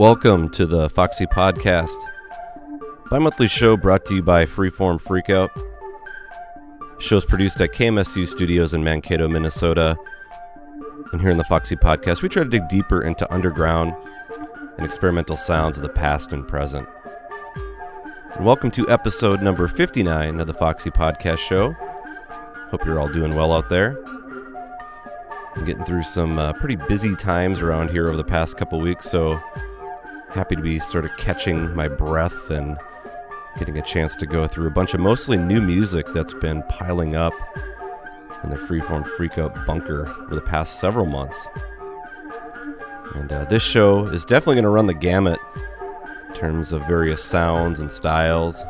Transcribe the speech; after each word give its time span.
Welcome 0.00 0.48
to 0.52 0.64
the 0.64 0.88
Foxy 0.88 1.26
Podcast, 1.26 1.94
bi 3.10 3.18
monthly 3.18 3.48
show 3.48 3.76
brought 3.76 4.06
to 4.06 4.14
you 4.14 4.22
by 4.22 4.46
Freeform 4.46 4.98
Freakout. 4.98 5.50
Show's 6.98 7.26
produced 7.26 7.60
at 7.60 7.74
KMSU 7.74 8.26
Studios 8.26 8.72
in 8.72 8.82
Mankato, 8.82 9.28
Minnesota. 9.28 9.98
And 11.12 11.20
here 11.20 11.28
in 11.28 11.36
the 11.36 11.44
Foxy 11.44 11.76
Podcast, 11.76 12.22
we 12.22 12.30
try 12.30 12.44
to 12.44 12.48
dig 12.48 12.66
deeper 12.70 13.02
into 13.02 13.30
underground 13.30 13.94
and 14.78 14.86
experimental 14.86 15.36
sounds 15.36 15.76
of 15.76 15.82
the 15.82 15.90
past 15.90 16.32
and 16.32 16.48
present. 16.48 16.88
And 18.36 18.46
welcome 18.46 18.70
to 18.70 18.88
episode 18.88 19.42
number 19.42 19.68
59 19.68 20.40
of 20.40 20.46
the 20.46 20.54
Foxy 20.54 20.88
Podcast 20.88 21.40
Show. 21.40 21.72
Hope 22.70 22.86
you're 22.86 22.98
all 22.98 23.12
doing 23.12 23.36
well 23.36 23.52
out 23.52 23.68
there. 23.68 24.02
I'm 25.56 25.66
getting 25.66 25.84
through 25.84 26.04
some 26.04 26.38
uh, 26.38 26.54
pretty 26.54 26.76
busy 26.76 27.14
times 27.16 27.60
around 27.60 27.90
here 27.90 28.08
over 28.08 28.16
the 28.16 28.24
past 28.24 28.56
couple 28.56 28.80
weeks, 28.80 29.10
so 29.10 29.38
happy 30.32 30.56
to 30.56 30.62
be 30.62 30.78
sort 30.78 31.04
of 31.04 31.16
catching 31.16 31.74
my 31.74 31.88
breath 31.88 32.50
and 32.50 32.76
getting 33.58 33.78
a 33.78 33.82
chance 33.82 34.14
to 34.16 34.26
go 34.26 34.46
through 34.46 34.66
a 34.66 34.70
bunch 34.70 34.94
of 34.94 35.00
mostly 35.00 35.36
new 35.36 35.60
music 35.60 36.06
that's 36.14 36.34
been 36.34 36.62
piling 36.64 37.16
up 37.16 37.34
in 38.44 38.50
the 38.50 38.56
Freeform 38.56 39.04
Freakout 39.16 39.66
bunker 39.66 40.06
for 40.06 40.34
the 40.34 40.40
past 40.40 40.80
several 40.80 41.06
months. 41.06 41.48
And 43.14 43.32
uh, 43.32 43.44
this 43.46 43.62
show 43.62 44.04
is 44.04 44.24
definitely 44.24 44.54
going 44.54 44.64
to 44.64 44.70
run 44.70 44.86
the 44.86 44.94
gamut 44.94 45.40
in 46.28 46.34
terms 46.36 46.72
of 46.72 46.86
various 46.86 47.22
sounds 47.22 47.80
and 47.80 47.90
styles, 47.90 48.62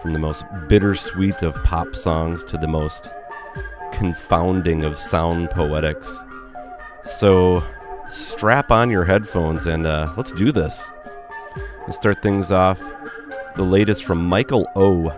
from 0.00 0.12
the 0.12 0.18
most 0.18 0.44
bittersweet 0.68 1.42
of 1.42 1.62
pop 1.64 1.94
songs 1.94 2.44
to 2.44 2.56
the 2.56 2.68
most 2.68 3.08
confounding 3.92 4.84
of 4.84 4.96
sound 4.96 5.50
poetics. 5.50 6.18
So 7.04 7.64
strap 8.10 8.70
on 8.70 8.90
your 8.90 9.04
headphones 9.04 9.66
and 9.66 9.86
uh, 9.86 10.12
let's 10.16 10.32
do 10.32 10.52
this. 10.52 10.90
Let's 11.82 11.96
start 11.96 12.22
things 12.22 12.52
off. 12.52 12.80
The 13.56 13.62
latest 13.62 14.04
from 14.04 14.24
Michael 14.24 14.66
O, 14.76 15.08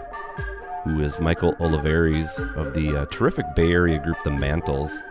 who 0.84 1.00
is 1.00 1.18
Michael 1.18 1.56
Olivares 1.60 2.38
of 2.56 2.74
the 2.74 2.96
uh, 2.96 3.06
terrific 3.06 3.46
Bay 3.54 3.72
Area 3.72 3.98
group 3.98 4.16
The 4.24 4.30
Mantles. 4.30 5.02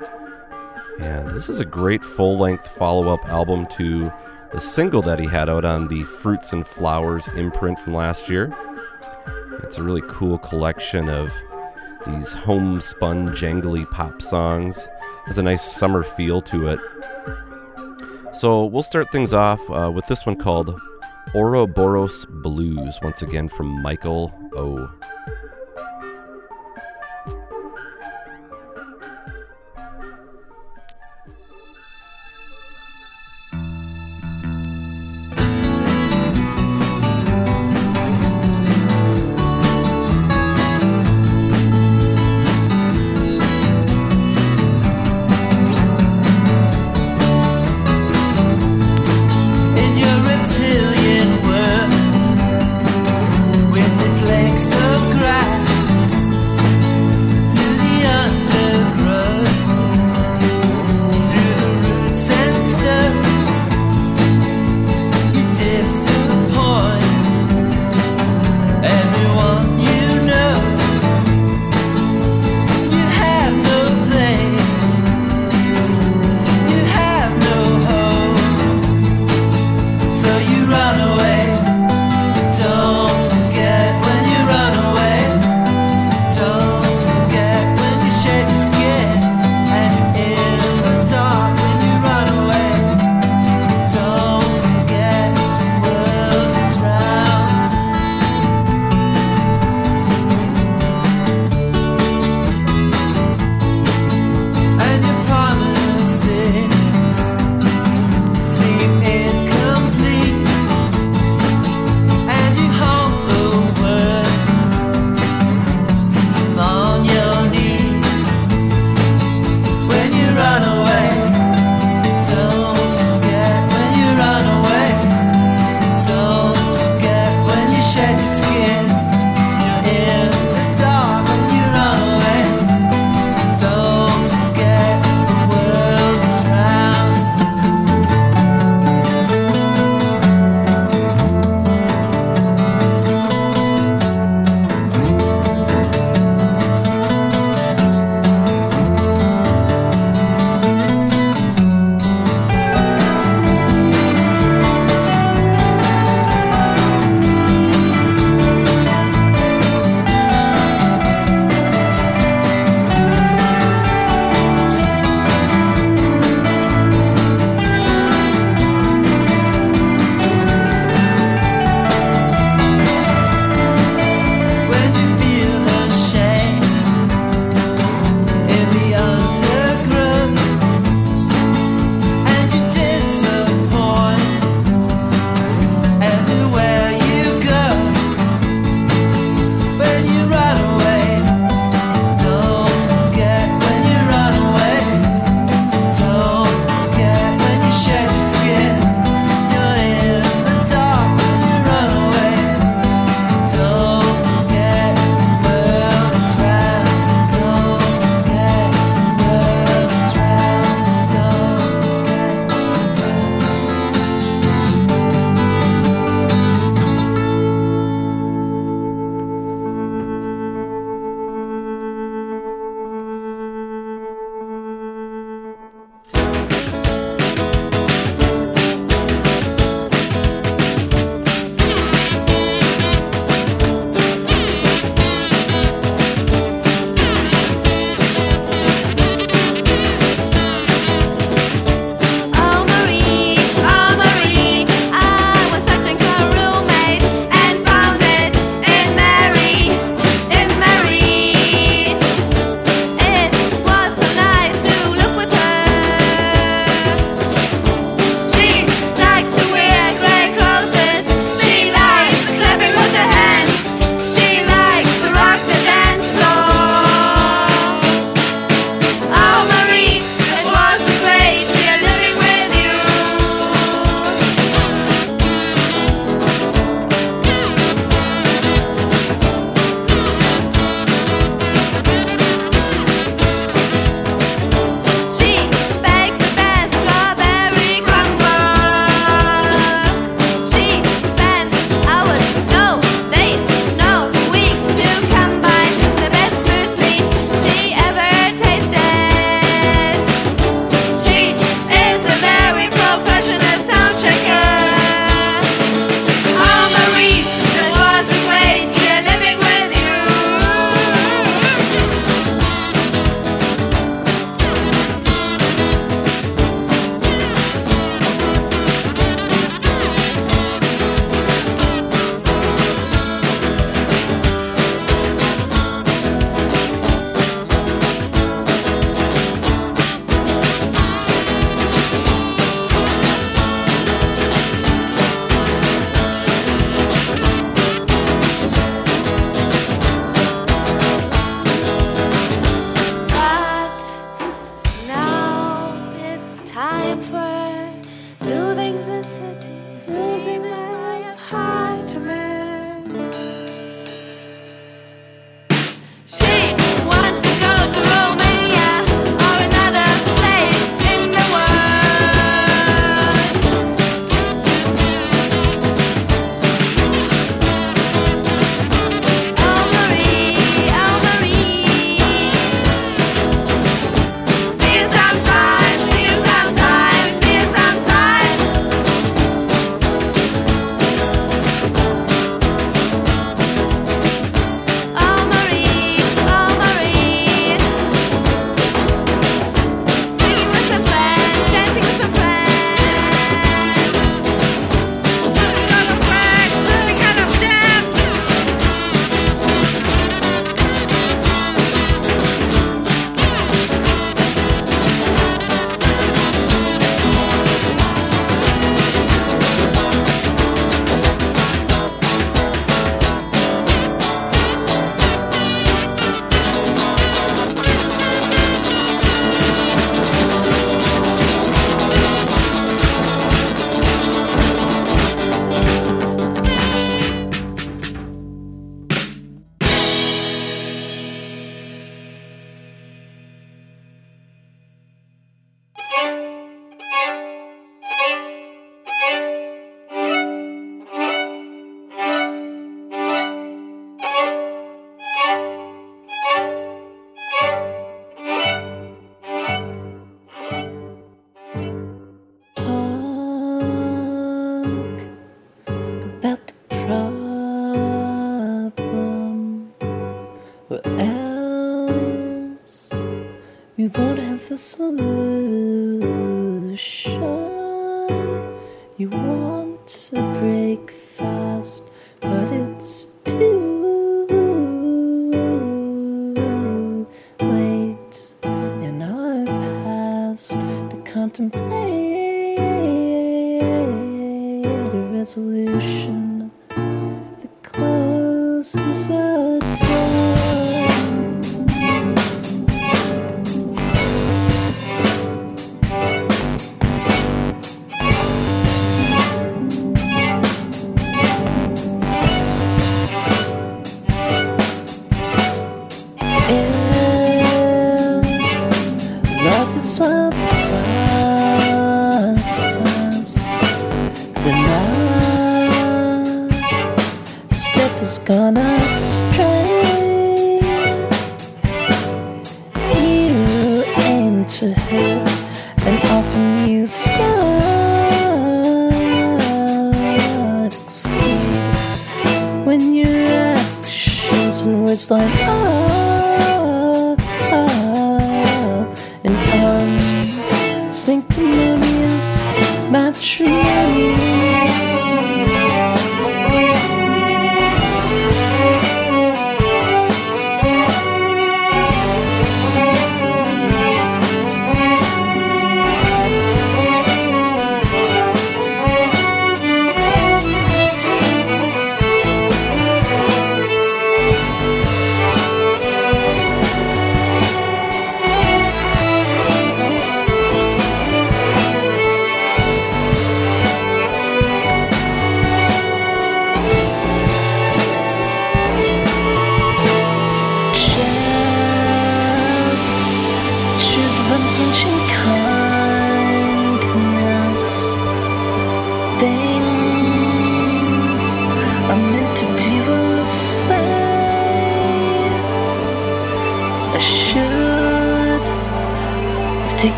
And 1.00 1.30
this 1.30 1.50
is 1.50 1.60
a 1.60 1.66
great 1.66 2.04
full 2.04 2.38
length 2.38 2.68
follow 2.68 3.10
up 3.10 3.26
album 3.26 3.66
to 3.78 4.12
the 4.52 4.60
single 4.60 5.02
that 5.04 5.20
he 5.20 5.28
had 5.28 5.50
out 5.50 5.66
on 5.66 5.88
the 5.88 6.04
Fruits 6.04 6.52
and 6.54 6.68
Flowers 6.68 7.28
imprint 7.30 7.80
from 7.80 7.94
last 7.94 8.30
year. 8.30 8.56
It's 9.64 9.78
a 9.78 9.84
really 9.84 10.04
cool 10.08 10.38
collection 10.38 11.10
of 11.10 11.32
these 12.06 12.34
homespun, 12.34 13.30
jangly 13.30 13.90
pop 13.90 14.22
songs. 14.22 14.88
Has 15.26 15.38
a 15.38 15.44
nice 15.44 15.64
summer 15.64 16.04
feel 16.04 16.42
to 16.42 16.68
it. 16.68 16.80
So 18.34 18.66
we'll 18.66 18.84
start 18.84 19.12
things 19.12 19.34
off 19.34 19.60
uh, 19.70 19.92
with 19.94 20.08
this 20.08 20.26
one 20.26 20.38
called 20.38 20.80
Ouroboros 21.36 22.26
Blues, 22.26 22.98
once 23.04 23.22
again 23.22 23.48
from 23.48 23.82
Michael 23.82 24.34
O. 24.56 24.90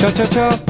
Cha 0.06 0.12
cha 0.12 0.26
cha. 0.28 0.65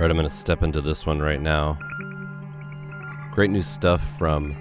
All 0.00 0.04
right, 0.04 0.10
I'm 0.12 0.16
going 0.16 0.26
to 0.26 0.34
step 0.34 0.62
into 0.62 0.80
this 0.80 1.04
one 1.04 1.20
right 1.20 1.42
now. 1.42 1.78
Great 3.32 3.50
new 3.50 3.60
stuff 3.60 4.02
from 4.16 4.56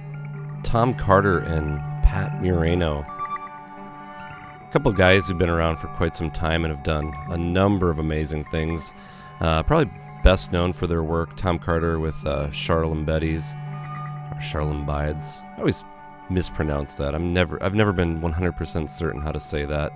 Tom 0.65 0.93
Carter 0.93 1.39
and 1.39 1.77
Pat 2.03 2.41
Murano. 2.41 3.05
A 3.07 4.69
couple 4.73 4.91
guys 4.91 5.29
who've 5.29 5.37
been 5.37 5.47
around 5.47 5.77
for 5.77 5.87
quite 5.95 6.13
some 6.13 6.29
time 6.29 6.65
and 6.65 6.75
have 6.75 6.83
done 6.83 7.13
a 7.29 7.37
number 7.37 7.89
of 7.89 7.99
amazing 7.99 8.43
things. 8.51 8.91
Uh, 9.39 9.63
probably 9.63 9.89
best 10.25 10.51
known 10.51 10.73
for 10.73 10.87
their 10.87 11.03
work, 11.03 11.37
Tom 11.37 11.57
Carter 11.57 12.01
with 12.01 12.17
uh, 12.25 12.49
Charlene 12.49 13.05
Betty's 13.05 13.53
or 13.53 14.39
Charlene 14.41 14.85
Bides. 14.85 15.41
I 15.55 15.59
always 15.59 15.85
mispronounce 16.29 16.97
that. 16.97 17.15
I'm 17.15 17.31
never, 17.31 17.63
I've 17.63 17.75
never 17.75 17.93
been 17.93 18.19
100% 18.19 18.89
certain 18.89 19.21
how 19.21 19.31
to 19.31 19.39
say 19.39 19.63
that. 19.63 19.93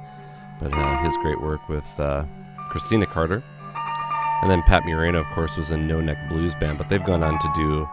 But 0.62 0.72
uh, 0.72 1.04
his 1.04 1.14
great 1.22 1.42
work 1.42 1.68
with 1.68 2.00
uh, 2.00 2.24
Christina 2.70 3.06
Carter. 3.06 3.44
And 4.44 4.52
then 4.52 4.62
Pat 4.64 4.84
Murano, 4.86 5.22
of 5.22 5.28
course, 5.28 5.56
was 5.56 5.72
in 5.72 5.88
No 5.88 6.02
Neck 6.02 6.18
Blues 6.28 6.54
Band, 6.54 6.78
but 6.78 6.90
they've 6.90 7.02
gone 7.02 7.24
on 7.24 7.40
to 7.40 7.52
do 7.56 7.88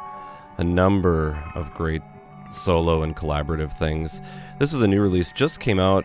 a 0.59 0.65
number 0.65 1.41
of 1.55 1.73
great 1.75 2.03
solo 2.51 3.05
and 3.05 3.15
collaborative 3.15 3.71
things. 3.79 4.21
This 4.59 4.75
is 4.75 4.83
a 4.83 4.89
new 4.89 5.01
release, 5.01 5.31
just 5.31 5.61
came 5.61 5.79
out 5.79 6.05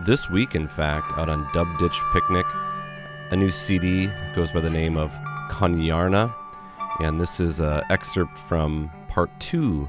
this 0.00 0.28
week, 0.28 0.54
in 0.54 0.68
fact, 0.68 1.10
out 1.16 1.30
on 1.30 1.48
Dub 1.54 1.66
Ditch 1.78 1.98
Picnic. 2.12 2.44
A 3.30 3.36
new 3.36 3.50
CD 3.50 4.10
goes 4.34 4.52
by 4.52 4.60
the 4.60 4.68
name 4.68 4.98
of 4.98 5.10
Konyarna, 5.48 6.30
and 7.00 7.18
this 7.18 7.40
is 7.40 7.58
an 7.60 7.82
excerpt 7.88 8.38
from 8.38 8.90
part 9.08 9.30
two 9.40 9.88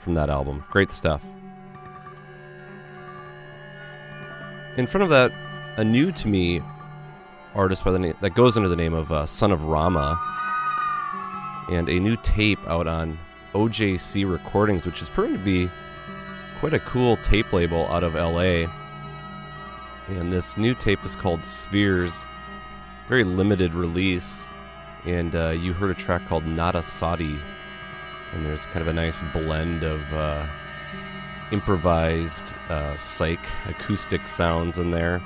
from 0.00 0.12
that 0.12 0.28
album. 0.28 0.62
Great 0.70 0.92
stuff. 0.92 1.24
In 4.76 4.86
front 4.86 5.02
of 5.02 5.08
that, 5.08 5.32
a 5.78 5.84
new 5.84 6.12
to 6.12 6.28
me 6.28 6.60
artist 7.56 7.84
by 7.84 7.90
the 7.90 7.98
name 7.98 8.14
that 8.20 8.34
goes 8.34 8.56
under 8.56 8.68
the 8.68 8.76
name 8.76 8.94
of 8.94 9.10
uh, 9.10 9.26
Son 9.26 9.50
of 9.50 9.64
Rama, 9.64 10.20
and 11.70 11.88
a 11.88 11.98
new 11.98 12.16
tape 12.18 12.64
out 12.68 12.86
on 12.86 13.18
OJC 13.54 14.30
Recordings, 14.30 14.84
which 14.84 15.02
is 15.02 15.08
proving 15.08 15.38
to 15.38 15.44
be 15.44 15.70
quite 16.60 16.74
a 16.74 16.80
cool 16.80 17.16
tape 17.18 17.52
label 17.52 17.86
out 17.88 18.04
of 18.04 18.14
LA. 18.14 18.70
And 20.08 20.32
this 20.32 20.56
new 20.56 20.74
tape 20.74 21.04
is 21.04 21.16
called 21.16 21.42
Spheres, 21.42 22.24
very 23.08 23.24
limited 23.24 23.74
release. 23.74 24.46
And 25.04 25.34
uh, 25.34 25.50
you 25.50 25.72
heard 25.72 25.90
a 25.90 25.94
track 25.94 26.26
called 26.26 26.44
Nada 26.44 26.82
Sadi, 26.82 27.38
and 28.32 28.44
there's 28.44 28.66
kind 28.66 28.82
of 28.82 28.88
a 28.88 28.92
nice 28.92 29.22
blend 29.32 29.82
of 29.82 30.00
uh, 30.12 30.46
improvised 31.52 32.54
uh, 32.68 32.96
psych 32.96 33.46
acoustic 33.66 34.26
sounds 34.26 34.78
in 34.78 34.90
there. 34.90 35.22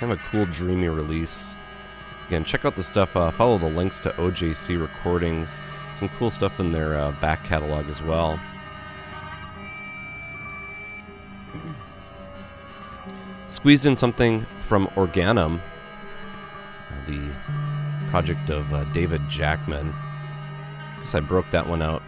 Kind 0.00 0.12
of 0.12 0.18
a 0.18 0.22
cool, 0.30 0.46
dreamy 0.46 0.88
release. 0.88 1.54
Again, 2.26 2.42
check 2.42 2.64
out 2.64 2.74
the 2.74 2.82
stuff. 2.82 3.14
Uh, 3.14 3.30
follow 3.30 3.58
the 3.58 3.68
links 3.68 4.00
to 4.00 4.08
OJC 4.12 4.80
recordings. 4.80 5.60
Some 5.94 6.08
cool 6.08 6.30
stuff 6.30 6.58
in 6.58 6.72
their 6.72 6.96
uh, 6.96 7.12
back 7.20 7.44
catalog 7.44 7.86
as 7.86 8.02
well. 8.02 8.40
Squeezed 13.48 13.84
in 13.84 13.94
something 13.94 14.46
from 14.60 14.88
Organum, 14.96 15.60
uh, 15.60 16.94
the 17.06 17.30
project 18.08 18.48
of 18.48 18.72
uh, 18.72 18.84
David 18.84 19.28
Jackman. 19.28 19.94
Guess 21.00 21.14
I 21.14 21.20
broke 21.20 21.50
that 21.50 21.68
one 21.68 21.82
out. 21.82 22.02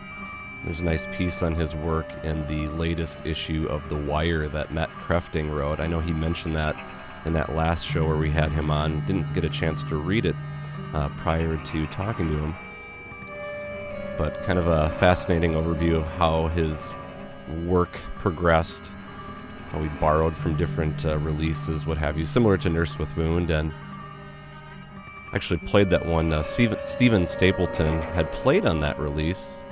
There's 0.65 0.81
a 0.81 0.85
nice 0.85 1.05
piece 1.13 1.43
on 1.43 1.55
his 1.55 1.75
work 1.75 2.07
in 2.25 2.47
the 2.47 2.69
latest 2.69 3.19
issue 3.27 3.67
of 3.69 3.91
The 3.91 3.97
Wire 3.97 4.49
that 4.49 4.73
Matt 4.73 4.89
Krefting 4.93 5.55
wrote. 5.55 5.79
I 5.79 5.87
know 5.87 6.01
he 6.01 6.15
mentioned 6.15 6.57
that 6.57 6.75
in 7.25 7.33
that 7.35 7.55
last 7.55 7.87
show 7.87 8.07
where 8.07 8.17
we 8.17 8.31
had 8.31 8.53
him 8.53 8.71
on. 8.71 9.05
Didn't 9.07 9.33
get 9.33 9.45
a 9.45 9.49
chance 9.49 9.85
to 9.85 9.97
read 9.97 10.27
it 10.27 10.37
uh, 10.95 11.09
prior 11.11 11.57
to 11.57 11.87
talking 11.89 12.29
to 12.29 12.37
him. 12.37 12.55
But 14.19 14.43
kind 14.43 14.59
of 14.59 14.67
a 14.67 14.91
fascinating 14.99 15.53
overview 15.53 15.97
of 15.97 16.07
how 16.07 16.49
his 16.49 16.93
work 17.65 17.93
progressed, 18.19 18.91
how 19.71 19.83
he 19.83 19.89
borrowed 20.01 20.37
from 20.37 20.57
different 20.57 21.07
uh, 21.07 21.19
releases, 21.19 21.87
what 21.87 21.99
have 21.99 22.19
you, 22.19 22.27
similar 22.27 22.57
to 22.59 22.69
Nurse 22.69 22.99
with 22.99 23.15
Wound. 23.17 23.51
And 23.51 23.73
actually 25.33 25.59
played 25.59 25.91
that 25.91 26.05
one. 26.05 26.33
Uh, 26.33 26.43
Steven, 26.43 26.79
Steven 26.85 27.27
Stapleton 27.27 28.03
had 28.03 28.31
played 28.33 28.67
on 28.67 28.81
that 28.81 28.99
release. 28.99 29.65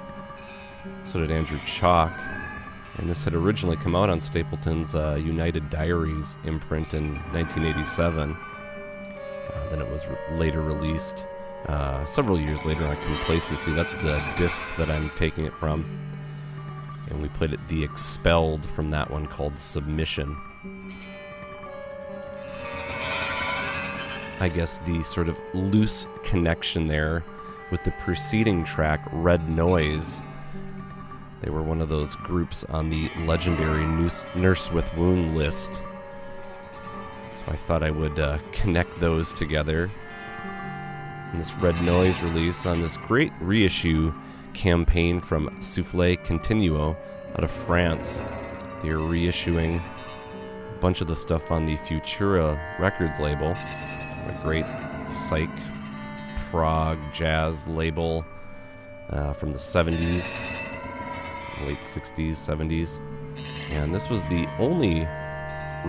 So 1.04 1.20
did 1.20 1.30
Andrew 1.30 1.60
Chalk. 1.66 2.12
And 2.96 3.08
this 3.08 3.24
had 3.24 3.34
originally 3.34 3.76
come 3.76 3.94
out 3.94 4.10
on 4.10 4.20
Stapleton's 4.20 4.94
uh, 4.94 5.14
United 5.14 5.70
Dairies 5.70 6.36
imprint 6.44 6.92
in 6.94 7.14
1987. 7.32 8.32
Uh, 8.32 9.68
then 9.68 9.80
it 9.80 9.90
was 9.90 10.06
re- 10.06 10.16
later 10.36 10.60
released 10.60 11.26
uh, 11.68 12.04
several 12.04 12.38
years 12.38 12.64
later 12.64 12.86
on 12.86 12.96
Complacency. 13.02 13.72
That's 13.72 13.96
the 13.96 14.22
disc 14.36 14.62
that 14.76 14.90
I'm 14.90 15.10
taking 15.10 15.44
it 15.44 15.54
from. 15.54 15.84
And 17.08 17.20
we 17.22 17.28
played 17.28 17.52
it 17.52 17.68
The 17.68 17.82
Expelled 17.82 18.66
from 18.66 18.90
that 18.90 19.10
one 19.10 19.26
called 19.26 19.58
Submission. 19.58 20.36
I 24.40 24.48
guess 24.48 24.78
the 24.80 25.02
sort 25.02 25.28
of 25.28 25.38
loose 25.52 26.06
connection 26.22 26.86
there 26.86 27.24
with 27.70 27.84
the 27.84 27.90
preceding 28.00 28.64
track, 28.64 29.06
Red 29.12 29.48
Noise. 29.50 30.22
They 31.40 31.50
were 31.50 31.62
one 31.62 31.80
of 31.80 31.88
those 31.88 32.16
groups 32.16 32.64
on 32.64 32.90
the 32.90 33.10
legendary 33.24 33.86
Nurse, 33.86 34.70
with 34.70 34.94
Wound 34.94 35.36
list. 35.36 35.72
So 35.72 37.44
I 37.48 37.56
thought 37.56 37.82
I 37.82 37.90
would 37.90 38.18
uh, 38.18 38.38
connect 38.52 39.00
those 39.00 39.32
together. 39.32 39.90
And 41.32 41.40
this 41.40 41.54
Red 41.54 41.80
Noise 41.82 42.20
release 42.22 42.66
on 42.66 42.80
this 42.80 42.96
great 42.98 43.32
reissue 43.40 44.12
campaign 44.52 45.20
from 45.20 45.48
Souffle 45.60 46.16
Continuo 46.24 46.96
out 47.36 47.44
of 47.44 47.50
France. 47.50 48.20
They 48.82 48.90
are 48.90 48.98
reissuing 48.98 49.80
a 49.80 50.78
bunch 50.80 51.00
of 51.00 51.06
the 51.06 51.16
stuff 51.16 51.50
on 51.50 51.64
the 51.66 51.76
Futura 51.78 52.58
Records 52.78 53.18
label, 53.18 53.52
a 53.52 54.40
great 54.42 54.66
psych 55.08 55.48
prog 56.50 56.98
jazz 57.14 57.68
label 57.68 58.26
uh, 59.10 59.32
from 59.32 59.52
the 59.52 59.58
70s, 59.58 60.36
late 61.64 61.80
60s, 61.80 62.32
70s. 62.32 63.00
And 63.70 63.94
this 63.94 64.08
was 64.08 64.24
the 64.26 64.46
only 64.58 65.06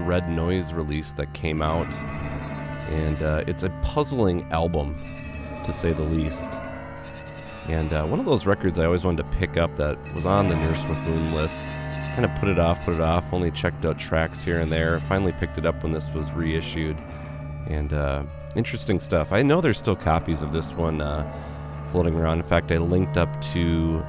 Red 0.05 0.29
Noise 0.29 0.73
release 0.73 1.13
that 1.13 1.33
came 1.33 1.61
out. 1.61 1.93
And 2.89 3.21
uh, 3.23 3.43
it's 3.47 3.63
a 3.63 3.69
puzzling 3.83 4.43
album, 4.51 4.95
to 5.63 5.73
say 5.73 5.93
the 5.93 6.03
least. 6.03 6.51
And 7.67 7.93
uh, 7.93 8.05
one 8.05 8.19
of 8.19 8.25
those 8.25 8.45
records 8.45 8.79
I 8.79 8.85
always 8.85 9.03
wanted 9.03 9.23
to 9.23 9.37
pick 9.37 9.57
up 9.57 9.75
that 9.77 9.97
was 10.13 10.25
on 10.25 10.47
the 10.47 10.55
Nurse 10.55 10.83
with 10.85 10.97
Wound 11.05 11.33
list. 11.33 11.59
Kind 11.59 12.25
of 12.25 12.35
put 12.35 12.49
it 12.49 12.59
off, 12.59 12.83
put 12.83 12.95
it 12.95 13.01
off, 13.01 13.31
only 13.31 13.51
checked 13.51 13.85
out 13.85 13.97
tracks 13.97 14.43
here 14.43 14.59
and 14.59 14.71
there. 14.71 14.99
Finally 15.01 15.31
picked 15.33 15.57
it 15.57 15.65
up 15.65 15.81
when 15.83 15.91
this 15.91 16.09
was 16.09 16.31
reissued. 16.31 16.97
And 17.67 17.93
uh, 17.93 18.23
interesting 18.55 18.99
stuff. 18.99 19.31
I 19.31 19.43
know 19.43 19.61
there's 19.61 19.77
still 19.77 19.95
copies 19.95 20.41
of 20.41 20.51
this 20.51 20.73
one 20.73 21.01
uh, 21.01 21.31
floating 21.91 22.15
around. 22.15 22.39
In 22.39 22.45
fact, 22.45 22.71
I 22.71 22.77
linked 22.77 23.17
up 23.17 23.41
to 23.53 24.03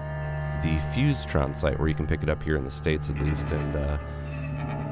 the 0.63 0.79
Fusetron 0.93 1.55
site 1.55 1.79
where 1.79 1.89
you 1.89 1.95
can 1.95 2.07
pick 2.07 2.23
it 2.23 2.29
up 2.29 2.43
here 2.43 2.57
in 2.57 2.65
the 2.65 2.71
States 2.71 3.11
at 3.11 3.19
least. 3.21 3.49
And 3.51 3.77
uh, 3.77 3.99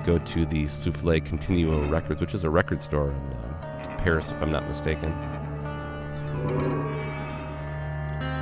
go 0.04 0.18
to 0.18 0.46
the 0.46 0.64
Souffle 0.64 1.20
Continuo 1.20 1.90
Records, 1.90 2.20
which 2.20 2.34
is 2.34 2.44
a 2.44 2.50
record 2.50 2.82
store 2.82 3.10
in 3.10 3.16
uh, 3.16 3.96
Paris, 3.98 4.30
if 4.30 4.42
I'm 4.42 4.50
not 4.50 4.66
mistaken. 4.66 5.12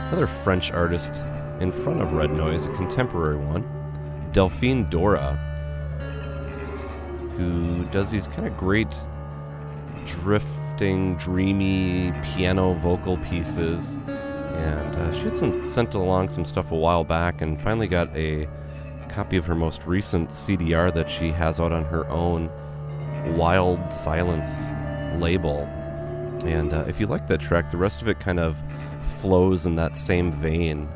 Another 0.09 0.27
French 0.27 0.73
artist 0.73 1.23
in 1.61 1.71
front 1.71 2.01
of 2.01 2.13
Red 2.13 2.33
Noise, 2.33 2.67
a 2.67 2.73
contemporary 2.73 3.37
one, 3.37 3.69
Delphine 4.33 4.89
Dora, 4.89 5.35
who 7.37 7.85
does 7.87 8.11
these 8.11 8.27
kind 8.29 8.47
of 8.47 8.57
great 8.57 8.97
drifting, 10.05 11.17
dreamy 11.17 12.13
piano 12.23 12.73
vocal 12.75 13.17
pieces. 13.19 13.99
And 14.59 14.97
uh, 14.97 15.13
she 15.13 15.25
had 15.25 15.37
some, 15.37 15.65
sent 15.65 15.95
along 15.95 16.29
some 16.29 16.45
stuff 16.45 16.73
a 16.73 16.77
while 16.77 17.05
back 17.05 17.41
and 17.41 17.61
finally 17.61 17.87
got 17.87 18.15
a 18.17 18.49
copy 19.09 19.37
of 19.37 19.47
her 19.47 19.55
most 19.55 19.87
recent 19.87 20.31
CDR 20.31 20.93
that 20.95 21.09
she 21.09 21.31
has 21.31 21.61
out 21.61 21.73
on 21.73 21.85
her 21.85 22.09
own 22.09 22.51
Wild 23.37 23.93
Silence 23.93 24.67
label. 25.21 25.63
And 26.45 26.73
uh, 26.73 26.85
if 26.87 27.01
you 27.01 27.07
like 27.07 27.27
that 27.29 27.41
track, 27.41 27.71
the 27.71 27.77
rest 27.77 28.03
of 28.03 28.09
it 28.09 28.21
kind 28.21 28.39
of 28.39 28.61
flows 29.21 29.67
in 29.67 29.75
that 29.77 29.97
same 29.97 30.33
vein. 30.33 30.89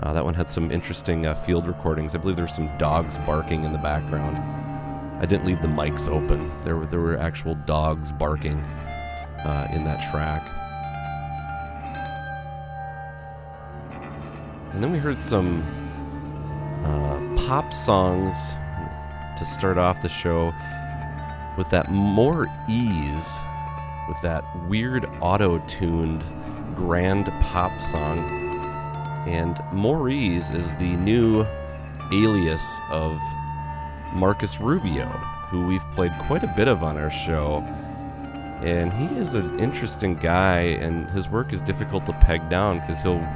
Uh, 0.00 0.12
that 0.12 0.24
one 0.24 0.34
had 0.34 0.50
some 0.50 0.70
interesting 0.70 1.26
uh, 1.26 1.34
field 1.34 1.66
recordings. 1.66 2.14
I 2.14 2.18
believe 2.18 2.36
there 2.36 2.44
were 2.44 2.50
some 2.50 2.76
dogs 2.78 3.18
barking 3.18 3.64
in 3.64 3.72
the 3.72 3.78
background. 3.78 4.36
I 5.22 5.26
didn't 5.26 5.46
leave 5.46 5.62
the 5.62 5.68
mics 5.68 6.08
open. 6.08 6.52
There 6.62 6.76
were 6.76 6.86
there 6.86 7.00
were 7.00 7.16
actual 7.16 7.54
dogs 7.66 8.12
barking 8.12 8.58
uh, 9.44 9.68
in 9.72 9.84
that 9.84 10.10
track. 10.10 10.42
And 14.74 14.82
then 14.82 14.92
we 14.92 14.98
heard 14.98 15.22
some 15.22 15.62
uh, 16.84 17.46
pop 17.46 17.72
songs 17.72 18.34
to 19.38 19.44
start 19.44 19.78
off 19.78 20.02
the 20.02 20.08
show 20.08 20.52
with 21.56 21.70
that 21.70 21.90
more 21.90 22.48
ease 22.68 23.38
with 24.08 24.20
that 24.20 24.44
weird 24.68 25.06
auto 25.20 25.58
tuned 25.60 26.24
grand 26.74 27.26
pop 27.40 27.80
song. 27.80 28.18
And 29.26 29.60
Maurice 29.72 30.50
is 30.50 30.76
the 30.76 30.96
new 30.96 31.46
alias 32.12 32.80
of 32.90 33.18
Marcus 34.12 34.60
Rubio, 34.60 35.06
who 35.06 35.66
we've 35.66 35.84
played 35.92 36.12
quite 36.26 36.44
a 36.44 36.52
bit 36.56 36.68
of 36.68 36.82
on 36.82 36.98
our 36.98 37.10
show. 37.10 37.58
And 38.62 38.92
he 38.92 39.16
is 39.16 39.34
an 39.34 39.58
interesting 39.58 40.16
guy, 40.16 40.60
and 40.60 41.08
his 41.10 41.28
work 41.28 41.52
is 41.52 41.62
difficult 41.62 42.06
to 42.06 42.12
peg 42.14 42.48
down 42.48 42.80
because 42.80 43.02
he'll 43.02 43.26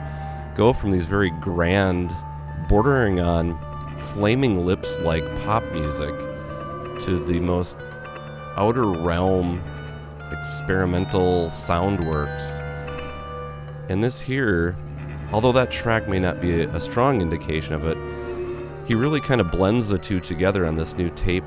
go 0.58 0.72
from 0.72 0.90
these 0.90 1.06
very 1.06 1.30
grand, 1.30 2.12
bordering 2.68 3.20
on 3.20 3.56
flaming 4.12 4.66
lips 4.66 4.98
like 4.98 5.22
pop 5.44 5.62
music 5.72 6.12
to 7.00 7.24
the 7.26 7.38
most 7.38 7.78
outer 8.56 8.90
realm 8.90 9.62
experimental 10.32 11.48
sound 11.48 12.04
works. 12.04 12.60
And 13.88 14.02
this 14.02 14.20
here, 14.20 14.76
although 15.32 15.52
that 15.52 15.70
track 15.70 16.08
may 16.08 16.18
not 16.18 16.40
be 16.40 16.62
a 16.62 16.80
strong 16.80 17.22
indication 17.22 17.74
of 17.74 17.86
it, 17.86 17.96
he 18.84 18.96
really 18.96 19.20
kind 19.20 19.40
of 19.40 19.52
blends 19.52 19.86
the 19.86 19.96
two 19.96 20.18
together 20.18 20.66
on 20.66 20.74
this 20.74 20.96
new 20.96 21.08
tape 21.10 21.44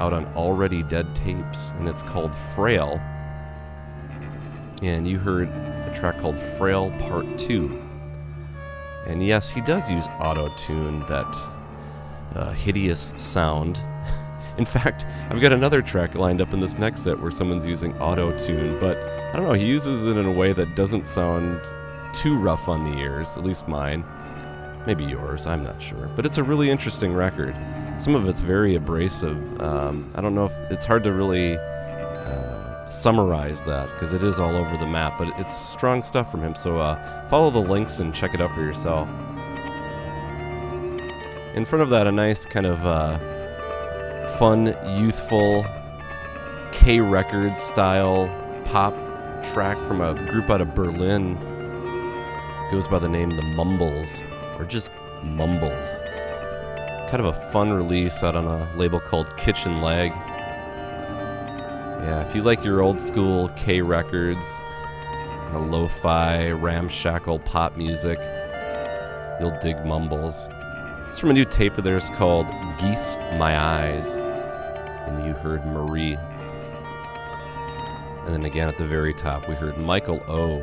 out 0.00 0.12
on 0.12 0.26
Already 0.36 0.82
Dead 0.82 1.14
Tapes, 1.14 1.70
and 1.78 1.88
it's 1.88 2.02
called 2.02 2.36
Frail. 2.54 3.00
And 4.82 5.08
you 5.08 5.18
heard 5.18 5.48
a 5.48 5.92
track 5.94 6.18
called 6.18 6.38
Frail 6.38 6.90
Part 6.98 7.38
2. 7.38 7.89
And 9.06 9.24
yes, 9.24 9.50
he 9.50 9.60
does 9.60 9.90
use 9.90 10.06
auto 10.18 10.52
tune, 10.56 11.00
that 11.06 11.36
uh, 12.34 12.52
hideous 12.52 13.14
sound. 13.16 13.80
In 14.58 14.64
fact, 14.64 15.06
I've 15.30 15.40
got 15.40 15.52
another 15.52 15.82
track 15.82 16.14
lined 16.14 16.40
up 16.40 16.52
in 16.52 16.60
this 16.60 16.76
next 16.76 17.02
set 17.02 17.18
where 17.18 17.30
someone's 17.30 17.64
using 17.64 17.96
auto 17.98 18.36
tune, 18.38 18.78
but 18.78 18.98
I 18.98 19.32
don't 19.36 19.46
know, 19.46 19.54
he 19.54 19.66
uses 19.66 20.06
it 20.06 20.16
in 20.16 20.26
a 20.26 20.32
way 20.32 20.52
that 20.52 20.74
doesn't 20.76 21.06
sound 21.06 21.60
too 22.12 22.36
rough 22.36 22.68
on 22.68 22.90
the 22.90 22.98
ears, 22.98 23.36
at 23.36 23.44
least 23.44 23.68
mine. 23.68 24.04
Maybe 24.86 25.04
yours, 25.04 25.46
I'm 25.46 25.62
not 25.62 25.80
sure. 25.80 26.10
But 26.14 26.26
it's 26.26 26.38
a 26.38 26.42
really 26.42 26.68
interesting 26.68 27.14
record. 27.14 27.56
Some 27.98 28.14
of 28.14 28.28
it's 28.28 28.40
very 28.40 28.74
abrasive. 28.74 29.60
Um, 29.60 30.10
I 30.14 30.20
don't 30.20 30.34
know 30.34 30.46
if 30.46 30.54
it's 30.70 30.84
hard 30.84 31.04
to 31.04 31.12
really 31.12 31.56
summarize 32.90 33.62
that 33.64 33.88
because 33.92 34.12
it 34.12 34.22
is 34.22 34.38
all 34.38 34.56
over 34.56 34.76
the 34.76 34.86
map, 34.86 35.18
but 35.18 35.28
it's 35.38 35.56
strong 35.56 36.02
stuff 36.02 36.30
from 36.30 36.42
him. 36.42 36.54
So 36.54 36.78
uh, 36.78 37.28
follow 37.28 37.50
the 37.50 37.60
links 37.60 38.00
and 38.00 38.14
check 38.14 38.34
it 38.34 38.40
out 38.40 38.54
for 38.54 38.60
yourself. 38.60 39.08
In 41.54 41.64
front 41.64 41.82
of 41.82 41.90
that, 41.90 42.06
a 42.06 42.12
nice 42.12 42.44
kind 42.44 42.66
of 42.66 42.84
uh, 42.86 43.18
fun, 44.38 44.76
youthful 44.98 45.64
K 46.72 47.00
Records 47.00 47.60
style 47.60 48.28
pop 48.64 48.94
track 49.52 49.80
from 49.82 50.00
a 50.00 50.14
group 50.30 50.50
out 50.50 50.60
of 50.60 50.74
Berlin. 50.74 51.36
Goes 52.70 52.86
by 52.86 52.98
the 53.00 53.08
name 53.08 53.30
The 53.30 53.42
Mumbles, 53.42 54.20
or 54.58 54.64
just 54.64 54.92
Mumbles. 55.24 56.00
Kind 57.10 57.20
of 57.20 57.26
a 57.26 57.50
fun 57.50 57.72
release 57.72 58.22
out 58.22 58.36
on 58.36 58.46
a 58.46 58.72
label 58.76 59.00
called 59.00 59.36
Kitchen 59.36 59.82
Leg. 59.82 60.12
Yeah, 62.02 62.26
if 62.26 62.34
you 62.34 62.42
like 62.42 62.64
your 62.64 62.80
old 62.80 62.98
school 62.98 63.50
K 63.56 63.82
Records, 63.82 64.46
kind 65.44 65.56
of 65.56 65.70
lo 65.70 65.86
fi, 65.86 66.50
ramshackle 66.50 67.40
pop 67.40 67.76
music, 67.76 68.18
you'll 69.38 69.58
dig 69.60 69.84
Mumbles. 69.84 70.48
It's 71.08 71.18
from 71.18 71.28
a 71.28 71.34
new 71.34 71.44
tape 71.44 71.76
of 71.76 71.84
theirs 71.84 72.08
called 72.10 72.46
Geese 72.80 73.16
My 73.36 73.58
Eyes. 73.58 74.12
And 74.12 75.26
you 75.26 75.34
heard 75.34 75.66
Marie. 75.66 76.16
And 78.24 78.34
then 78.34 78.44
again 78.44 78.68
at 78.68 78.78
the 78.78 78.86
very 78.86 79.12
top, 79.12 79.46
we 79.46 79.54
heard 79.54 79.76
Michael 79.76 80.22
O. 80.26 80.60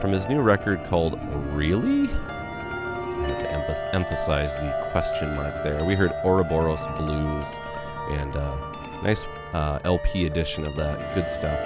From 0.00 0.12
his 0.12 0.26
new 0.26 0.40
record 0.40 0.84
called 0.84 1.20
Really? 1.52 2.08
I 2.08 3.26
have 3.26 3.40
to 3.40 3.46
emph- 3.46 3.94
emphasize 3.94 4.56
the 4.56 4.88
question 4.90 5.36
mark 5.36 5.62
there. 5.62 5.84
We 5.84 5.96
heard 5.96 6.12
Ouroboros 6.24 6.86
Blues 6.96 7.46
and 8.10 8.34
uh, 8.34 8.56
nice 9.02 9.26
uh, 9.52 9.78
LP 9.84 10.26
edition 10.26 10.64
of 10.64 10.76
that. 10.76 11.14
Good 11.14 11.28
stuff. 11.28 11.58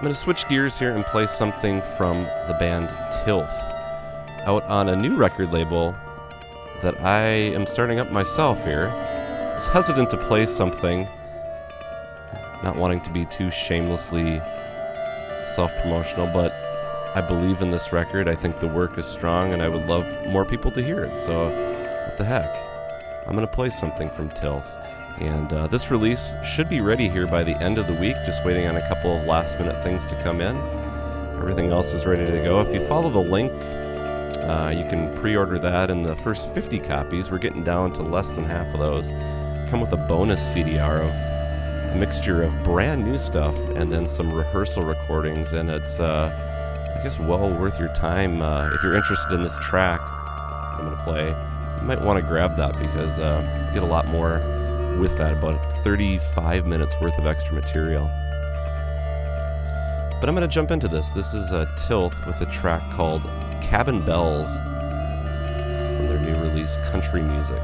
I'm 0.00 0.04
going 0.04 0.14
to 0.14 0.18
switch 0.18 0.48
gears 0.48 0.78
here 0.78 0.92
and 0.92 1.04
play 1.04 1.26
something 1.26 1.82
from 1.98 2.22
the 2.22 2.56
band 2.58 2.88
Tilth 3.22 3.50
out 4.46 4.62
on 4.64 4.88
a 4.88 4.96
new 4.96 5.14
record 5.14 5.52
label 5.52 5.94
that 6.82 6.98
I 7.02 7.20
am 7.20 7.66
starting 7.66 8.00
up 8.00 8.10
myself 8.10 8.64
here. 8.64 8.88
I 8.88 9.56
was 9.56 9.66
hesitant 9.66 10.10
to 10.12 10.16
play 10.16 10.46
something, 10.46 11.06
not 12.62 12.76
wanting 12.76 13.02
to 13.02 13.10
be 13.10 13.26
too 13.26 13.50
shamelessly 13.50 14.40
self 15.54 15.70
promotional, 15.82 16.26
but 16.32 16.52
I 17.14 17.20
believe 17.20 17.60
in 17.60 17.70
this 17.70 17.92
record. 17.92 18.28
I 18.28 18.34
think 18.34 18.58
the 18.58 18.68
work 18.68 18.96
is 18.96 19.04
strong, 19.04 19.52
and 19.52 19.60
I 19.60 19.68
would 19.68 19.86
love 19.86 20.06
more 20.28 20.46
people 20.46 20.70
to 20.70 20.82
hear 20.82 21.04
it. 21.04 21.18
So, 21.18 21.50
what 22.06 22.16
the 22.16 22.24
heck? 22.24 22.69
I'm 23.26 23.34
going 23.34 23.46
to 23.46 23.52
play 23.52 23.70
something 23.70 24.10
from 24.10 24.30
Tilth. 24.30 24.76
And 25.18 25.52
uh, 25.52 25.66
this 25.66 25.90
release 25.90 26.34
should 26.42 26.68
be 26.68 26.80
ready 26.80 27.08
here 27.08 27.26
by 27.26 27.44
the 27.44 27.54
end 27.62 27.78
of 27.78 27.86
the 27.86 27.94
week, 27.94 28.16
just 28.24 28.44
waiting 28.44 28.66
on 28.66 28.76
a 28.76 28.88
couple 28.88 29.18
of 29.18 29.26
last 29.26 29.58
minute 29.58 29.82
things 29.82 30.06
to 30.06 30.22
come 30.22 30.40
in. 30.40 30.56
Everything 31.38 31.70
else 31.70 31.92
is 31.92 32.06
ready 32.06 32.30
to 32.30 32.42
go. 32.42 32.60
If 32.60 32.72
you 32.72 32.86
follow 32.86 33.10
the 33.10 33.18
link, 33.18 33.52
uh, 34.40 34.72
you 34.74 34.88
can 34.88 35.14
pre 35.16 35.36
order 35.36 35.58
that, 35.58 35.90
and 35.90 36.04
the 36.04 36.16
first 36.16 36.52
50 36.52 36.78
copies, 36.78 37.30
we're 37.30 37.38
getting 37.38 37.62
down 37.62 37.92
to 37.94 38.02
less 38.02 38.32
than 38.32 38.44
half 38.44 38.72
of 38.72 38.80
those, 38.80 39.10
come 39.70 39.80
with 39.80 39.92
a 39.92 39.96
bonus 39.96 40.54
CDR 40.54 41.00
of 41.00 41.94
a 41.94 41.96
mixture 41.98 42.42
of 42.42 42.62
brand 42.62 43.04
new 43.04 43.18
stuff 43.18 43.54
and 43.74 43.90
then 43.90 44.06
some 44.06 44.32
rehearsal 44.32 44.84
recordings. 44.84 45.52
And 45.52 45.68
it's, 45.68 46.00
uh, 46.00 46.30
I 46.98 47.02
guess, 47.02 47.18
well 47.18 47.50
worth 47.50 47.78
your 47.78 47.92
time. 47.94 48.40
Uh, 48.42 48.70
if 48.72 48.82
you're 48.82 48.94
interested 48.94 49.34
in 49.34 49.42
this 49.42 49.58
track 49.58 50.00
I'm 50.00 50.86
going 50.86 50.96
to 50.96 51.04
play, 51.04 51.49
might 51.82 52.00
want 52.00 52.20
to 52.20 52.26
grab 52.26 52.56
that 52.56 52.78
because 52.78 53.18
uh, 53.18 53.70
get 53.74 53.82
a 53.82 53.86
lot 53.86 54.06
more 54.06 54.40
with 54.98 55.16
that, 55.18 55.32
about 55.32 55.72
35 55.82 56.66
minutes 56.66 56.94
worth 57.00 57.18
of 57.18 57.26
extra 57.26 57.54
material. 57.54 58.04
But 60.20 60.28
I'm 60.28 60.34
going 60.34 60.46
to 60.46 60.54
jump 60.54 60.70
into 60.70 60.88
this. 60.88 61.10
This 61.12 61.32
is 61.32 61.52
a 61.52 61.66
Tilth 61.76 62.26
with 62.26 62.40
a 62.42 62.46
track 62.46 62.82
called 62.92 63.22
Cabin 63.62 64.04
Bells 64.04 64.54
from 65.96 66.08
their 66.08 66.18
new 66.18 66.42
release, 66.42 66.76
Country 66.90 67.22
Music. 67.22 67.62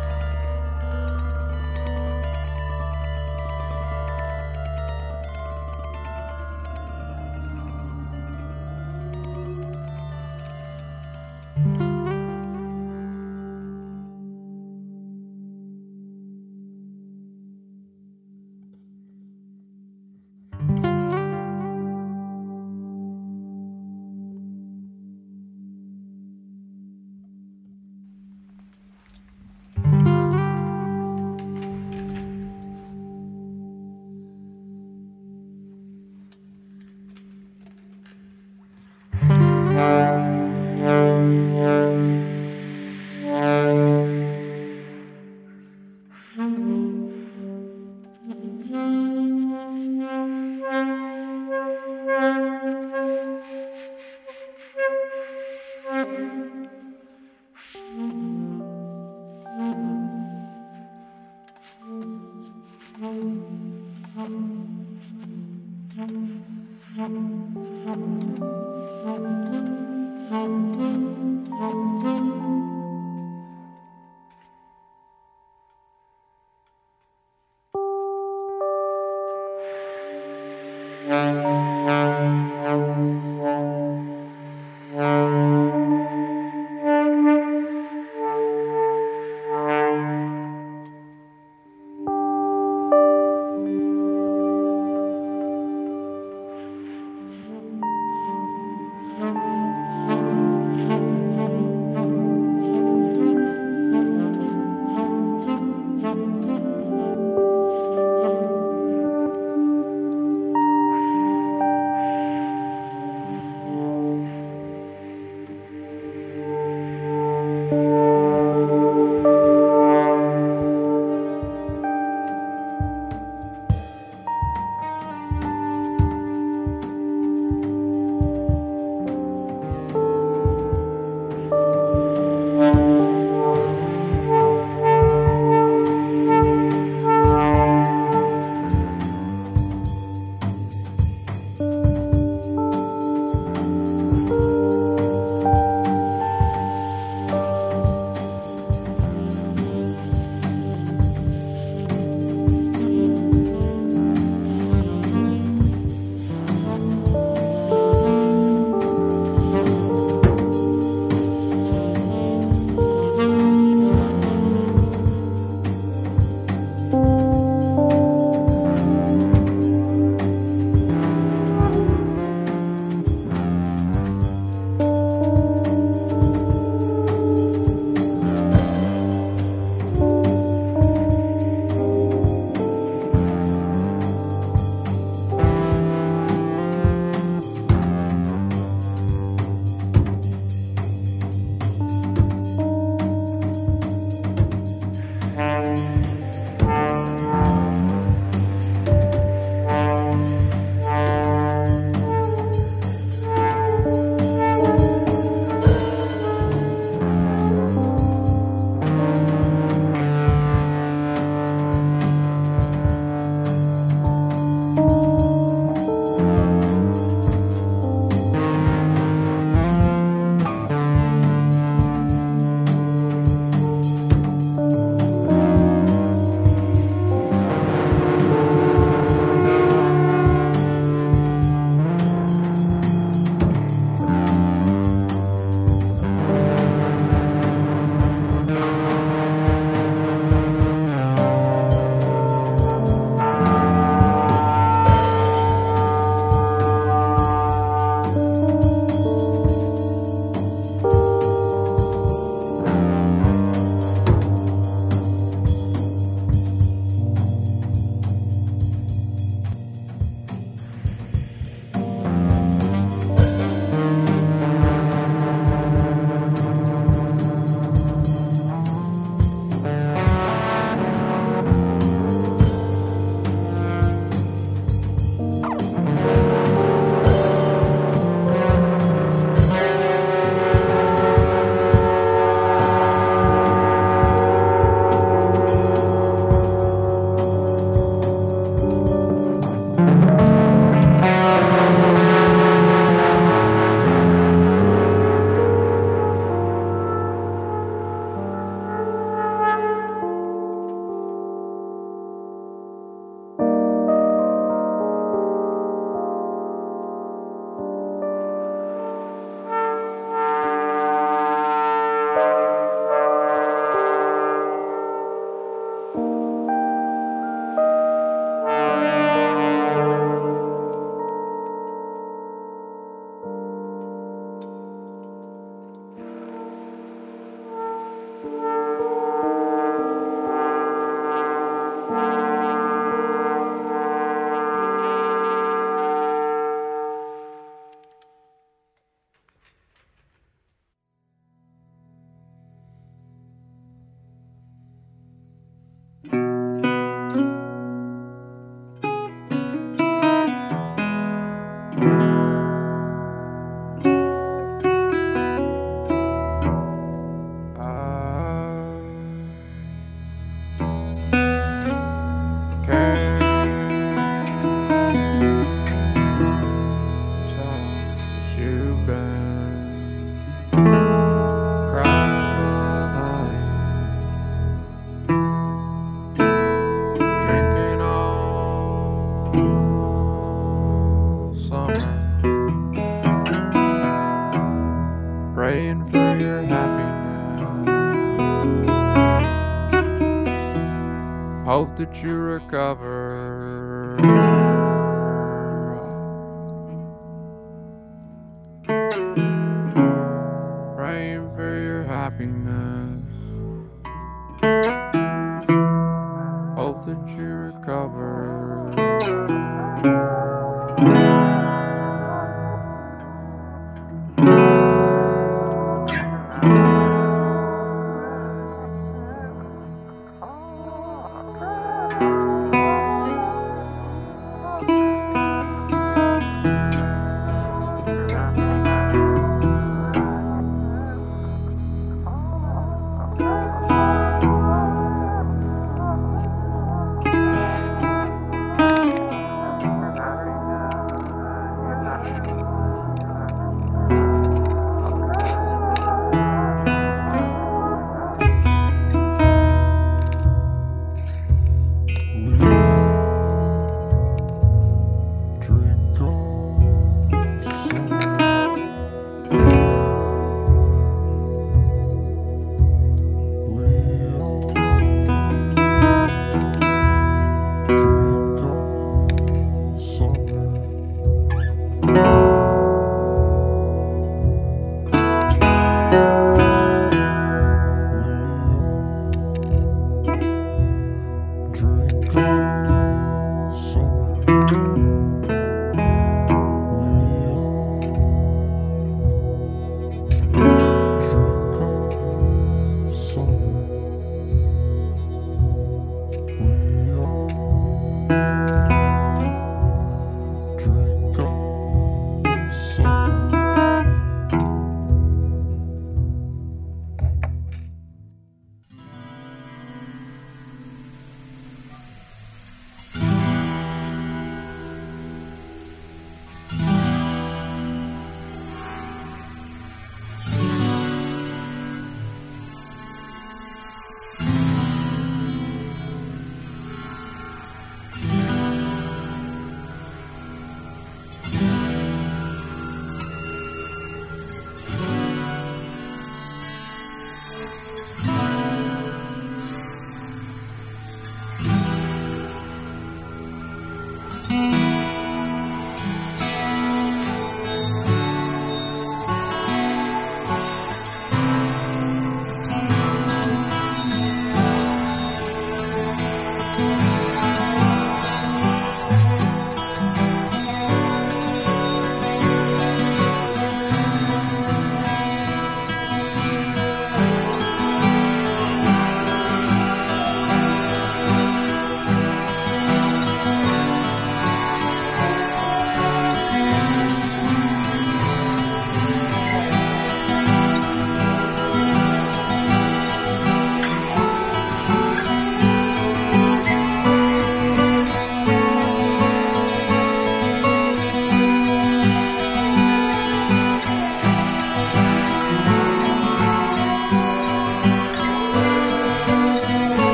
You 392.52 392.95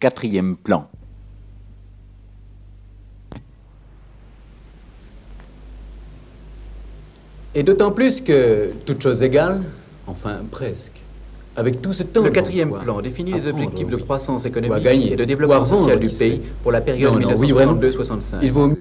quatrième 0.00 0.56
plan. 0.56 0.88
Et 7.54 7.62
d'autant 7.62 7.90
plus 7.90 8.20
que, 8.20 8.70
toute 8.86 9.02
chose 9.02 9.22
égale, 9.22 9.62
enfin 10.06 10.38
presque, 10.50 11.02
avec 11.56 11.82
tout 11.82 11.92
ce 11.92 12.04
temps... 12.04 12.22
Le 12.22 12.30
quatrième 12.30 12.72
plan 12.78 13.00
définit 13.00 13.32
les 13.32 13.46
objectifs 13.46 13.88
de 13.88 13.96
oui. 13.96 14.02
croissance 14.02 14.46
économique 14.46 14.82
gagner, 14.82 15.12
et 15.12 15.16
de 15.16 15.24
développement 15.24 15.64
social 15.64 15.98
du 15.98 16.08
pays 16.08 16.40
pour 16.62 16.72
la 16.72 16.80
période 16.80 17.14
Non, 17.14 17.20
non, 17.20 17.36
oui, 17.36 17.50
vraiment. 17.50 17.74
1962-65. 17.74 18.36
Il 18.42 18.52
vaut 18.52 18.72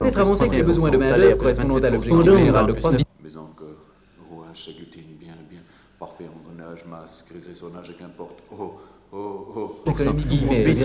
être 0.00 0.18
avancé 0.18 0.48
que 0.48 0.54
les 0.54 0.62
besoins 0.62 0.90
de 0.90 0.96
main-d'œuvre 0.96 1.36
correspondant 1.36 1.76
à 1.76 1.90
l'objectif 1.90 2.24
général 2.24 2.66
de 2.66 2.72
croissance. 2.72 3.03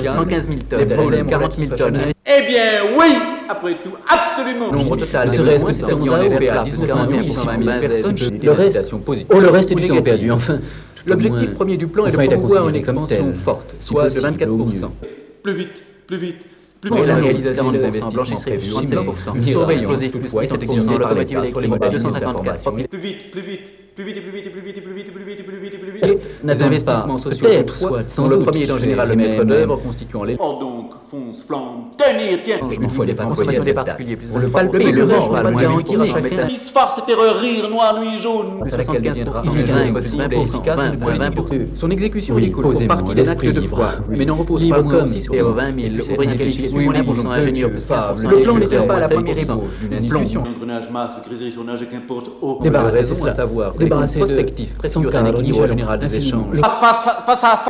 115 0.09 0.47
000 0.47 0.59
tonnes, 0.69 1.27
40 1.27 1.55
000 1.55 1.75
tonnes. 1.75 1.97
Eh 2.25 2.41
bien, 2.47 2.95
oui 2.97 3.13
Après 3.49 3.77
tout, 3.81 3.93
absolument. 4.07 4.71
Nombre 4.71 4.97
total, 4.97 5.31
ce 5.31 5.41
à 5.41 5.57
000 7.57 7.79
personnes, 7.79 8.15
le 8.43 8.51
reste, 8.51 8.93
le 9.71 9.95
est 9.95 10.01
perdu, 10.01 10.31
enfin. 10.31 10.59
L'objectif 11.05 11.53
premier 11.53 11.77
du 11.77 11.87
plan 11.87 12.05
est 12.05 12.11
de 12.11 12.17
promouvoir 12.17 12.67
une 12.69 12.75
expansion 12.75 13.33
forte, 13.33 13.73
soit 13.79 14.05
de 14.05 14.19
24%. 14.19 14.89
Plus 15.41 15.53
vite, 15.53 15.81
plus 16.05 16.17
vite, 16.17 16.45
plus 16.81 16.91
est 16.91 17.05
Plus 22.87 22.99
vite, 22.99 23.31
plus 23.31 23.41
plus 23.99 24.13
vite, 24.13 24.21
plus 24.21 24.31
vite, 24.31 24.51
plus 24.51 24.61
vite, 24.61 24.81
plus 24.81 24.93
vite, 24.93 25.11
plus 25.11 25.23
vite, 25.23 25.43
plus 25.43 25.59
vite, 25.59 25.77
plus 25.79 25.89
vite, 25.89 26.01
plus 26.01 26.09
Et 26.09 26.13
vite. 26.13 26.29
Les 26.43 26.63
investissements 26.63 27.17
sociaux 27.17 27.49
soit, 27.67 28.09
sont 28.09 28.23
sans 28.23 28.27
le 28.27 28.39
premier 28.39 28.63
est 28.63 28.71
en 28.71 28.77
général 28.77 29.09
le 29.09 29.15
maître 29.15 29.43
d'œuvre 29.43 29.75
constituant 29.77 30.23
les 30.23 30.37
Oh 30.39 30.57
donc, 30.59 30.91
fonce-flamme, 31.09 31.91
tenir, 31.97 32.39
tiens. 32.43 32.59
Il 32.71 32.79
ne 32.79 32.87
pas 33.13 33.25
des 33.65 33.73
particuliers. 33.73 34.17
On 34.33 34.37
le 34.37 34.47
le 34.47 35.07
pas. 35.07 36.43
Disfarce, 36.43 37.01
terreur, 37.05 37.39
rire, 37.39 37.69
noir, 37.69 37.99
nuit, 37.99 38.19
jaune. 38.19 38.61
Le 38.63 38.71
75% 38.71 39.51
du 39.51 39.63
gain 39.63 39.91
possible 39.91 40.33
et 40.33 40.45
Son 41.75 41.89
exécution 41.89 42.37
est 42.37 42.51
causée 42.51 42.87
partie 42.87 43.13
des 43.13 43.29
de 43.53 43.61
foi, 43.61 43.89
mais 44.09 44.25
n'en 44.25 44.35
repose 44.35 44.67
pas 44.69 44.81
moins 44.81 45.07
sur 45.07 45.53
20 45.53 45.79
000 45.79 45.89
60% 45.99 47.27
ingénieurs, 47.27 47.69
plus 47.69 47.87
15%. 47.87 48.29
Le 48.29 48.41
plan 48.43 48.57
n'était 48.57 48.85
pas 48.85 48.99
la 48.99 49.09
première 49.09 49.37
ébauche 49.37 49.79
d'une 49.79 49.93
institution. 49.93 50.43
Engrenage 50.43 50.89
masse, 50.89 51.19
qu'importe. 51.89 52.29
Débarrassé, 52.61 53.03
c'est 53.03 53.15
un 55.15 55.25
équilibre 55.25 55.67
général 55.67 55.99
des 55.99 56.15
échanges. 56.15 56.57
Face, 56.59 56.79
face, 57.25 57.43
à 57.43 57.57
face. 57.57 57.67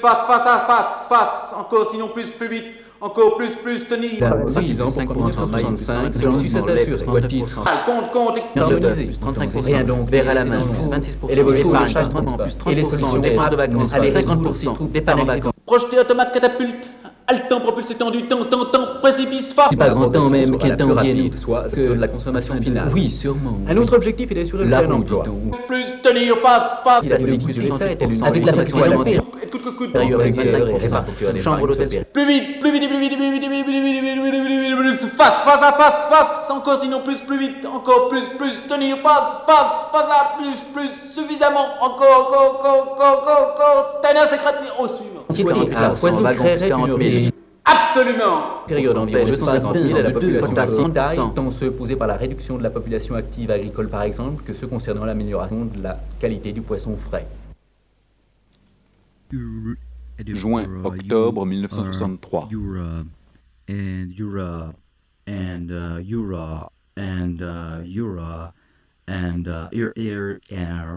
Face, 0.00 0.26
face 0.26 0.46
à 0.46 0.64
face, 0.66 1.06
face. 1.08 1.54
Encore, 1.58 1.90
sinon 1.90 2.08
plus, 2.08 2.30
plus 2.30 2.43
plus 2.46 2.56
vite, 2.56 2.64
encore 3.00 3.36
plus, 3.36 3.50
plus, 3.62 3.86
Tony. 3.88 4.20
10 4.60 4.82
ans, 4.82 4.90
5 4.90 5.08
1965, 5.10 6.12
Compte, 7.86 8.10
compte, 8.12 8.38
harmonisé, 8.56 9.10
Rien 9.62 9.84
donc, 9.84 10.10
verre 10.10 10.28
à 10.30 10.34
la 10.34 10.44
main, 10.44 10.62
plus 10.62 10.88
26%. 10.88 11.30
Et 11.30 11.34
les 11.34 11.42
bolides 11.42 11.70
par 11.70 11.82
plus 11.82 11.92
30%. 11.92 12.70
Et 12.70 12.74
les 12.74 12.84
solutions, 12.84 13.18
dépenses 13.18 13.50
de 13.50 13.56
vacances, 13.56 13.92
à 13.92 14.00
50%. 14.00 14.74
Troupes, 14.74 14.92
départ 14.92 15.20
en 15.20 15.24
vacances. 15.24 15.52
Projeté 15.66 15.98
automate 15.98 16.32
catapulte 16.32 16.90
haletant, 17.26 17.60
propulsétant 17.60 18.10
du 18.10 18.26
temps, 18.26 18.44
tentant, 18.44 19.00
précipice, 19.00 19.52
phare. 19.52 19.70
Pas 19.76 19.90
grand 19.90 20.08
temps 20.10 20.30
même 20.30 20.56
qu'un 20.58 20.76
temps 20.76 20.94
vienne, 20.94 21.30
soit 21.36 21.74
que 21.74 21.92
la 21.92 22.08
consommation 22.08 22.54
finale. 22.60 22.88
Oui, 22.92 23.10
sûrement. 23.10 23.58
Un 23.68 23.76
autre 23.76 23.96
objectif 23.96 24.30
est 24.30 24.34
d'assurer 24.34 24.64
le 24.64 24.70
plein. 24.70 25.00
Plus 25.66 25.92
tenir 26.02 26.38
face, 26.38 26.82
face. 26.84 27.02
Il 27.02 27.12
a 27.12 27.16
avec 28.26 28.44
la 28.44 28.52
Plus 32.12 32.26
vite, 32.26 32.60
plus 32.60 32.72
vite, 32.72 32.88
plus 32.88 33.00
vite, 33.00 33.16
plus 33.16 33.30
vite, 33.30 33.40
plus 33.40 33.50
vite, 33.50 33.64
plus 33.64 33.64
vite, 33.64 33.64
plus 33.64 33.80
vite, 33.80 34.76
plus 34.76 34.92
vite, 34.92 35.16
face, 35.16 35.42
face 35.44 35.62
à 35.62 35.72
face, 35.72 36.08
face, 36.10 36.50
encore 36.50 36.80
sinon 36.80 37.00
plus, 37.04 37.20
plus 37.20 37.38
vite, 37.38 37.64
encore 37.64 38.08
plus, 38.08 38.26
plus, 38.38 38.66
tenir 38.66 38.98
face, 38.98 39.38
face, 39.46 39.84
face 39.92 40.10
à 40.10 40.36
plus, 40.36 40.58
plus, 40.74 40.90
suffisamment, 41.12 41.66
encore, 41.80 42.28
encore, 42.28 42.58
encore, 42.58 42.88
encore, 42.98 43.54
encore, 43.54 44.00
tenir 44.02 44.28
secrètement 44.28 44.80
au 44.80 44.88
suivant. 44.88 45.14
Absolument. 47.64 48.64
Période 48.66 48.94
d'environ 48.94 49.24
L'espace 49.24 49.62
250 49.62 49.82
000 49.82 49.98
à 49.98 50.02
la 50.02 50.10
population 50.10 50.90
taille, 50.90 51.16
100%. 51.16 51.34
tant 51.34 51.50
ceux 51.50 51.70
posés 51.70 51.96
par 51.96 52.08
la 52.08 52.16
réduction 52.16 52.58
de 52.58 52.62
la 52.62 52.70
population 52.70 53.14
active 53.14 53.50
agricole 53.50 53.88
par 53.88 54.02
exemple, 54.02 54.42
que 54.44 54.52
ceux 54.52 54.66
concernant 54.66 55.04
l'amélioration 55.04 55.64
de 55.64 55.82
la 55.82 56.00
qualité 56.20 56.52
du 56.52 56.60
poisson 56.60 56.96
frais. 56.96 57.26
Juin, 60.26 60.66
octobre 60.84 61.46
1963. 61.46 62.48
Euro 62.52 63.04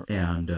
and 0.09 0.51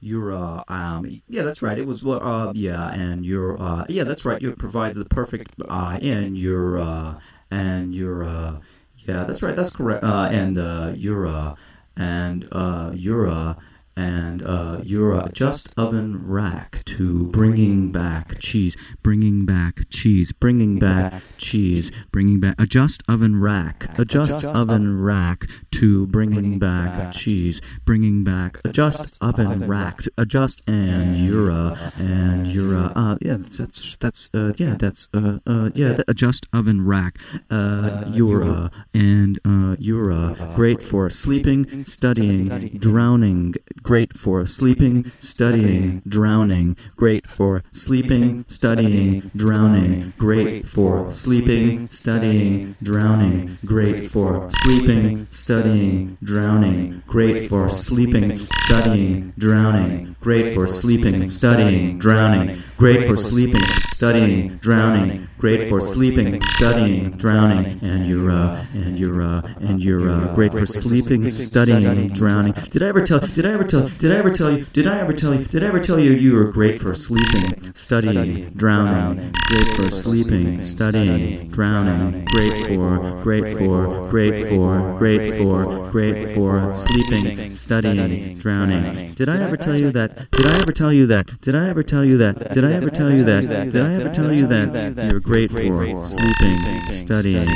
you're 0.00 0.32
uh, 0.32 0.62
um, 0.68 1.22
yeah 1.28 1.42
that's 1.42 1.62
right. 1.62 1.78
It 1.78 1.86
was 1.86 2.04
uh, 2.04 2.52
yeah 2.54 2.90
and 2.90 3.24
you're 3.24 3.60
uh, 3.60 3.84
yeah 3.88 4.04
that's 4.04 4.24
right. 4.24 4.42
It 4.42 4.58
provides 4.58 4.96
the 4.96 5.04
perfect 5.04 5.52
uh, 5.68 5.98
and 6.00 6.36
you're 6.36 6.78
uh, 6.78 7.18
and 7.50 7.94
you're 7.94 8.24
uh, 8.24 8.58
yeah 8.98 9.24
that's 9.24 9.42
right. 9.42 9.56
That's 9.56 9.70
correct 9.70 10.04
uh, 10.04 10.28
and 10.30 10.58
uh, 10.58 10.92
you're 10.94 11.26
uh, 11.26 11.54
and 11.96 12.48
uh, 12.52 12.90
you're 12.94 13.28
uh, 13.28 13.54
and 13.96 14.42
uh, 14.42 14.80
your 14.82 15.14
uh, 15.14 15.28
just 15.28 15.68
oven 15.76 16.26
rack 16.26 16.82
to 16.84 17.26
bringing 17.26 17.90
back 17.92 18.38
cheese, 18.38 18.76
bringing 19.02 19.46
back 19.46 19.88
cheese, 19.90 20.32
bringing 20.32 20.78
back 20.78 21.22
cheese, 21.38 21.90
bringing 22.12 22.40
back 22.40 22.60
a 22.60 22.66
just 22.66 23.02
oven 23.08 23.40
rack, 23.40 23.98
a 23.98 24.04
just 24.04 24.44
oven 24.44 25.00
rack 25.02 25.46
to 25.72 26.06
bringing 26.06 26.58
back 26.58 27.12
cheese, 27.12 27.60
bringing 27.84 28.24
back 28.24 28.60
a 28.64 28.68
just 28.68 29.16
oven 29.22 29.66
rack, 29.66 30.02
to 30.02 30.12
adjust 30.18 30.62
and 30.66 31.16
euro 31.16 31.76
and 31.96 32.46
euro. 32.46 32.92
Uh, 32.94 33.16
yeah, 33.20 33.36
that's 33.38 33.56
that's, 33.58 33.96
that's 33.96 34.30
uh, 34.34 34.52
yeah, 34.56 34.76
that's 34.78 35.08
uh, 35.14 35.38
uh, 35.46 35.70
yeah, 35.74 35.92
the 35.92 36.04
adjust 36.08 36.46
oven 36.52 36.86
rack, 36.86 37.18
uh, 37.50 38.04
euro 38.08 38.70
and 38.94 39.38
uh, 39.44 39.76
euro. 39.78 40.34
Great 40.54 40.82
for 40.82 41.10
sleeping, 41.10 41.84
studying, 41.84 42.48
drowning. 42.78 43.54
Great 43.86 44.16
for 44.16 44.44
sleeping, 44.46 45.12
studying, 45.20 46.02
drowning. 46.08 46.76
Great 46.96 47.24
for 47.24 47.62
sleeping, 47.70 48.44
studying, 48.48 49.30
drowning. 49.36 50.12
Great 50.18 50.66
for 50.66 51.08
sleeping, 51.12 51.88
studying, 51.88 52.74
drowning. 52.82 53.58
Great 53.64 54.10
for 54.10 54.50
sleeping, 54.50 55.28
studying, 55.30 56.18
drowning. 56.20 57.04
Great 57.06 57.48
for 57.48 57.70
sleeping, 57.70 58.36
studying, 58.36 59.32
drowning. 59.38 60.16
Great 60.20 60.52
for 60.52 60.66
sleeping, 60.66 61.28
studying, 61.28 62.00
drowning. 62.00 62.60
Great 62.76 63.06
for 63.06 63.16
sleeping, 63.16 63.62
studying, 63.62 64.48
drowning. 64.56 65.28
Great 65.38 65.68
for 65.68 65.80
sleeping, 65.80 66.40
studying, 66.42 67.10
drowning. 67.12 67.78
And 67.82 68.06
you're 68.06 68.30
uh, 68.30 68.66
and 68.74 68.98
you're 68.98 69.22
uh, 69.22 69.40
and 69.60 69.82
you're 69.82 70.10
uh, 70.10 70.34
great 70.34 70.52
for 70.52 70.66
sleeping, 70.66 71.26
studying, 71.26 72.08
drowning. 72.08 72.52
Did 72.70 72.82
I 72.82 72.88
ever 72.88 73.04
tell? 73.04 73.20
Did 73.20 73.46
I 73.46 73.52
ever 73.52 73.64
tell? 73.64 73.88
Did 73.88 74.12
I 74.12 74.16
ever 74.16 74.30
tell 74.30 74.52
you? 74.58 74.64
Did 74.74 74.86
I 74.86 74.98
ever 74.98 75.14
tell 75.14 75.34
you? 75.34 75.44
Did 75.44 75.62
I 75.62 75.68
ever 75.68 75.80
tell 75.80 75.98
you 75.98 76.12
you 76.12 76.34
were 76.34 76.50
great 76.52 76.78
for 76.78 76.94
sleeping, 76.94 77.72
studying, 77.74 78.50
drowning? 78.50 79.32
Great 79.48 79.68
for 79.76 79.90
sleeping, 79.90 80.60
studying, 80.60 81.48
drowning. 81.48 82.26
Great 82.26 82.52
for, 82.66 83.22
great 83.22 83.56
for, 83.56 84.08
great 84.10 84.48
for, 84.48 84.96
great 84.98 85.34
for, 85.38 85.90
great 85.90 86.34
for 86.34 86.74
sleeping, 86.74 87.54
studying, 87.54 88.36
drowning. 88.36 89.14
Did 89.14 89.30
I 89.30 89.42
ever 89.42 89.56
tell 89.56 89.78
you 89.78 89.90
that? 89.92 90.30
Did 90.30 90.46
I 90.46 90.58
ever 90.60 90.72
tell 90.72 90.92
you 90.92 91.06
that? 91.06 91.40
Did 91.40 91.54
I 91.54 91.68
ever 91.68 91.82
tell 91.82 92.04
you 92.04 92.18
that? 92.18 92.52
Did 92.52 92.65
I 92.66 92.72
ever 92.72 92.90
tell 92.90 93.12
you 93.12 93.22
that? 93.24 93.42
Did 93.42 93.76
I 93.76 93.94
ever 93.94 94.08
tell 94.12 94.32
you 94.32 94.46
that? 94.48 95.08
You're 95.10 95.20
great 95.20 95.50
for 95.50 96.04
sleeping, 96.04 96.58
studying, 96.90 97.48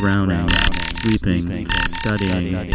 drowning, 0.00 0.48
sleeping, 1.02 1.68
studying, 1.68 2.72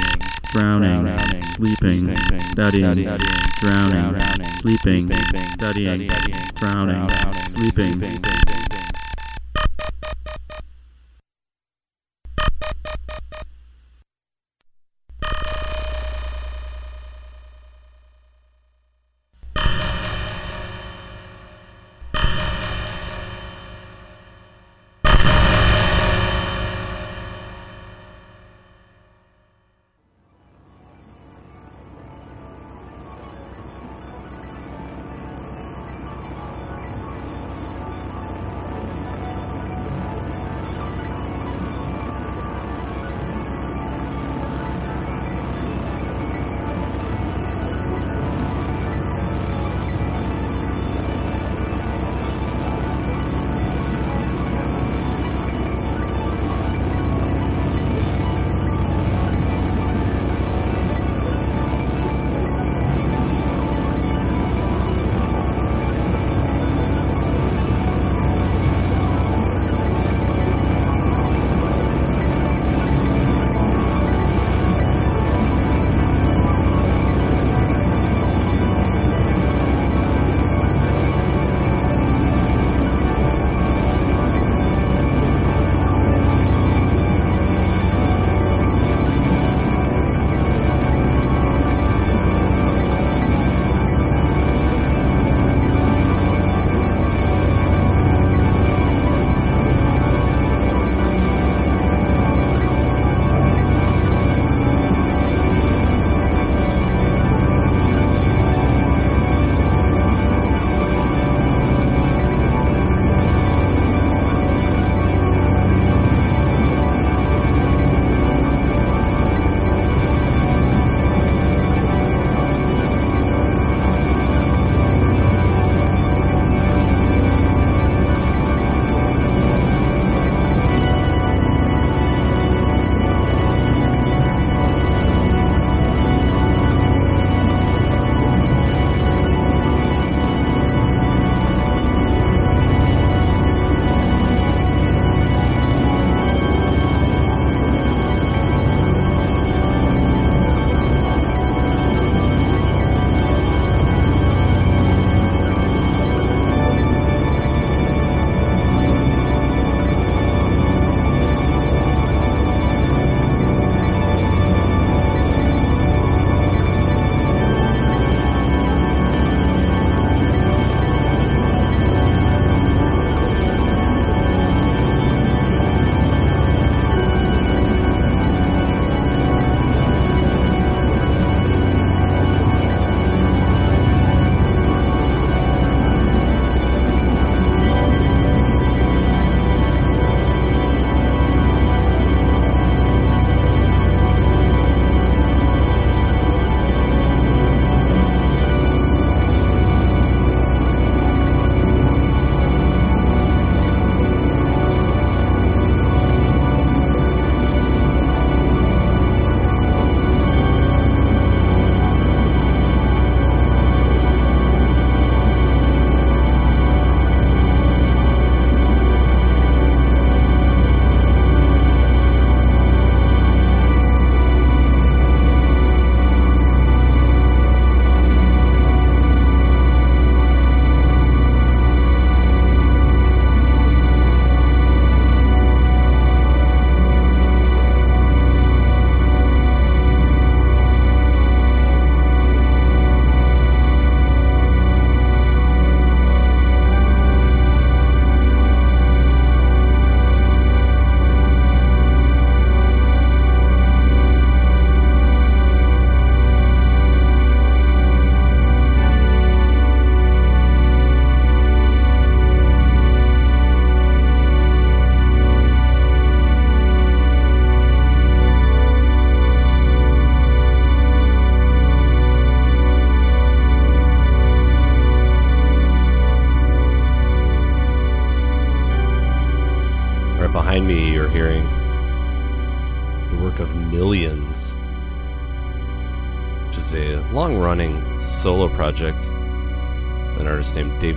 drowning, 0.54 1.18
sleeping, 1.56 2.16
studying, 2.52 3.18
drowning, 3.60 4.20
sleeping, 4.62 5.12
studying, 5.58 6.10
drowning, 6.56 7.10
sleeping. 7.48 8.78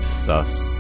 Named. 0.03 0.79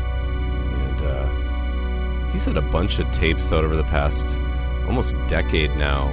And 0.98 1.02
uh, 1.02 2.30
he's 2.32 2.44
had 2.44 2.56
a 2.56 2.62
bunch 2.62 2.98
of 2.98 3.10
tapes 3.12 3.52
out 3.52 3.64
over 3.64 3.76
the 3.76 3.84
past 3.84 4.38
almost 4.86 5.14
decade 5.28 5.74
now 5.76 6.08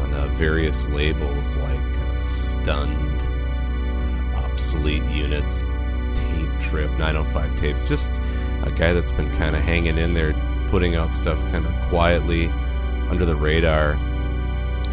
on 0.00 0.14
uh, 0.14 0.26
various 0.34 0.86
labels 0.86 1.56
like 1.56 1.78
uh, 1.98 2.20
Stunned, 2.22 3.22
Obsolete 4.34 5.04
Units, 5.04 5.64
Tape 6.14 6.60
Trip, 6.60 6.90
905 6.98 7.58
Tapes. 7.58 7.84
Just 7.86 8.12
a 8.64 8.70
guy 8.76 8.92
that's 8.92 9.10
been 9.12 9.30
kind 9.36 9.54
of 9.54 9.62
hanging 9.62 9.98
in 9.98 10.14
there, 10.14 10.34
putting 10.68 10.94
out 10.96 11.12
stuff 11.12 11.40
kind 11.50 11.66
of 11.66 11.72
quietly 11.88 12.48
under 13.10 13.24
the 13.24 13.34
radar. 13.34 13.92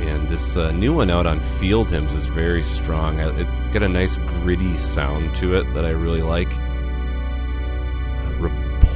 And 0.02 0.28
this 0.30 0.56
uh, 0.56 0.72
new 0.72 0.94
one 0.94 1.10
out 1.10 1.28
on 1.28 1.40
Field 1.40 1.90
Hymns 1.90 2.14
is 2.14 2.26
very 2.26 2.64
strong. 2.64 3.20
Uh, 3.20 3.34
It's 3.38 3.68
got 3.68 3.84
a 3.84 3.90
nice 3.90 4.16
gritty 4.18 4.78
sound 4.78 5.36
to 5.36 5.56
it 5.56 5.64
that 5.74 5.86
I 5.86 5.92
really 5.92 6.22
like. 6.22 6.50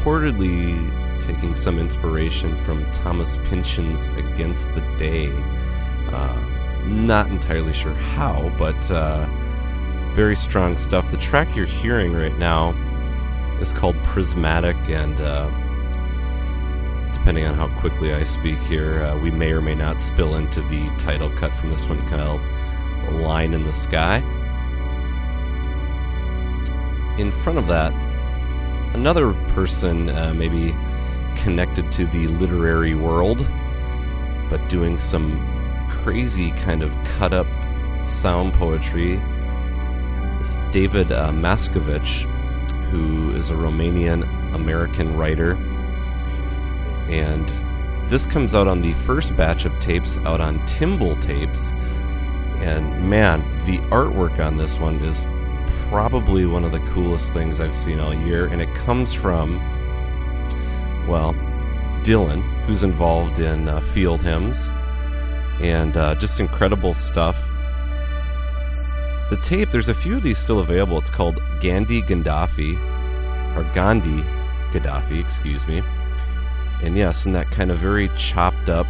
Reportedly 0.04 1.22
taking 1.22 1.56
some 1.56 1.80
inspiration 1.80 2.58
from 2.66 2.84
Thomas 2.92 3.38
Pynchon's 3.46 4.08
Against 4.08 4.68
the 4.76 4.82
Day. 4.98 5.32
Uh, 6.12 6.38
not 6.86 7.28
entirely 7.28 7.72
sure 7.72 7.94
how, 7.94 8.52
but 8.58 8.92
uh, 8.92 9.26
very 10.14 10.36
strong 10.36 10.76
stuff. 10.76 11.10
The 11.10 11.16
track 11.16 11.56
you're 11.56 11.66
hearing 11.66 12.12
right 12.12 12.38
now 12.38 12.72
is 13.62 13.72
called 13.72 13.96
Prismatic, 14.04 14.76
and 14.90 15.18
uh, 15.22 15.48
depending 17.14 17.46
on 17.46 17.54
how 17.54 17.70
quickly 17.80 18.14
I 18.14 18.26
speak 18.26 18.60
here, 18.60 19.04
uh, 19.04 19.18
we 19.20 19.32
may 19.32 19.54
or 19.54 19.62
may 19.62 19.76
not 19.76 20.02
spill 20.02 20.36
into 20.36 20.62
the 20.64 20.90
title 20.98 21.30
cut 21.38 21.54
from 21.54 21.70
this 21.70 21.88
one 21.88 22.06
called 22.10 22.42
Line 23.22 23.54
in 23.54 23.64
the 23.64 23.72
Sky. 23.72 24.18
In 27.18 27.32
front 27.32 27.58
of 27.58 27.68
that, 27.68 27.94
another 28.94 29.34
person, 29.50 30.10
uh, 30.10 30.34
maybe 30.34 30.74
connected 31.38 31.92
to 31.94 32.06
the 32.08 32.28
literary 32.28 32.96
world, 32.96 33.46
but 34.50 34.68
doing 34.70 34.98
some 34.98 35.40
crazy 35.90 36.52
kind 36.52 36.84
of 36.84 36.96
cut 37.18 37.34
up 37.34 37.48
sound 38.06 38.54
poetry. 38.54 39.20
Is 40.42 40.58
David 40.72 41.12
uh, 41.12 41.32
Maskovich, 41.32 42.24
who 42.90 43.32
is 43.32 43.50
a 43.50 43.54
Romanian 43.54 44.24
American 44.54 45.18
writer. 45.18 45.58
And 47.10 47.50
this 48.10 48.26
comes 48.26 48.54
out 48.54 48.68
on 48.68 48.82
the 48.82 48.94
first 48.94 49.36
batch 49.36 49.66
of 49.66 49.78
tapes 49.80 50.18
out 50.20 50.42
on 50.42 50.64
Timble 50.68 51.16
tapes. 51.18 51.74
And 52.62 53.10
man, 53.10 53.42
the 53.66 53.80
artwork 53.90 54.46
on 54.46 54.58
this 54.58 54.78
one 54.78 54.98
is 54.98 55.24
probably 55.94 56.48
one 56.48 56.64
of 56.64 56.72
the 56.72 56.80
coolest 56.80 57.32
things 57.34 57.60
I've 57.60 57.76
seen 57.76 58.00
all 58.00 58.16
year. 58.16 58.48
And 58.48 58.60
it 58.60 58.74
comes 58.74 59.14
from, 59.14 59.60
well, 61.08 61.36
Dylan, 62.02 62.42
who's 62.64 62.82
involved 62.82 63.38
in 63.38 63.68
uh, 63.68 63.80
field 63.80 64.20
hymns 64.20 64.72
and 65.62 65.96
uh, 65.96 66.16
just 66.16 66.40
incredible 66.40 66.96
stuff. 66.96 67.38
The 69.30 69.38
tape, 69.44 69.70
there's 69.70 69.88
a 69.88 69.94
few 69.94 70.16
of 70.16 70.24
these 70.24 70.40
still 70.40 70.62
available. 70.62 70.98
It's 70.98 71.12
called 71.12 71.40
Gandhi 71.62 72.02
Gaddafi, 72.02 72.76
or 73.56 73.64
Gandhi 73.76 74.24
Gaddafi, 74.72 75.24
excuse 75.24 75.68
me. 75.68 75.84
And 76.82 76.98
yes, 76.98 77.28
in 77.28 77.34
that 77.34 77.46
kind 77.52 77.70
of 77.70 77.78
very 77.78 78.10
chopped 78.18 78.68
up 78.68 78.88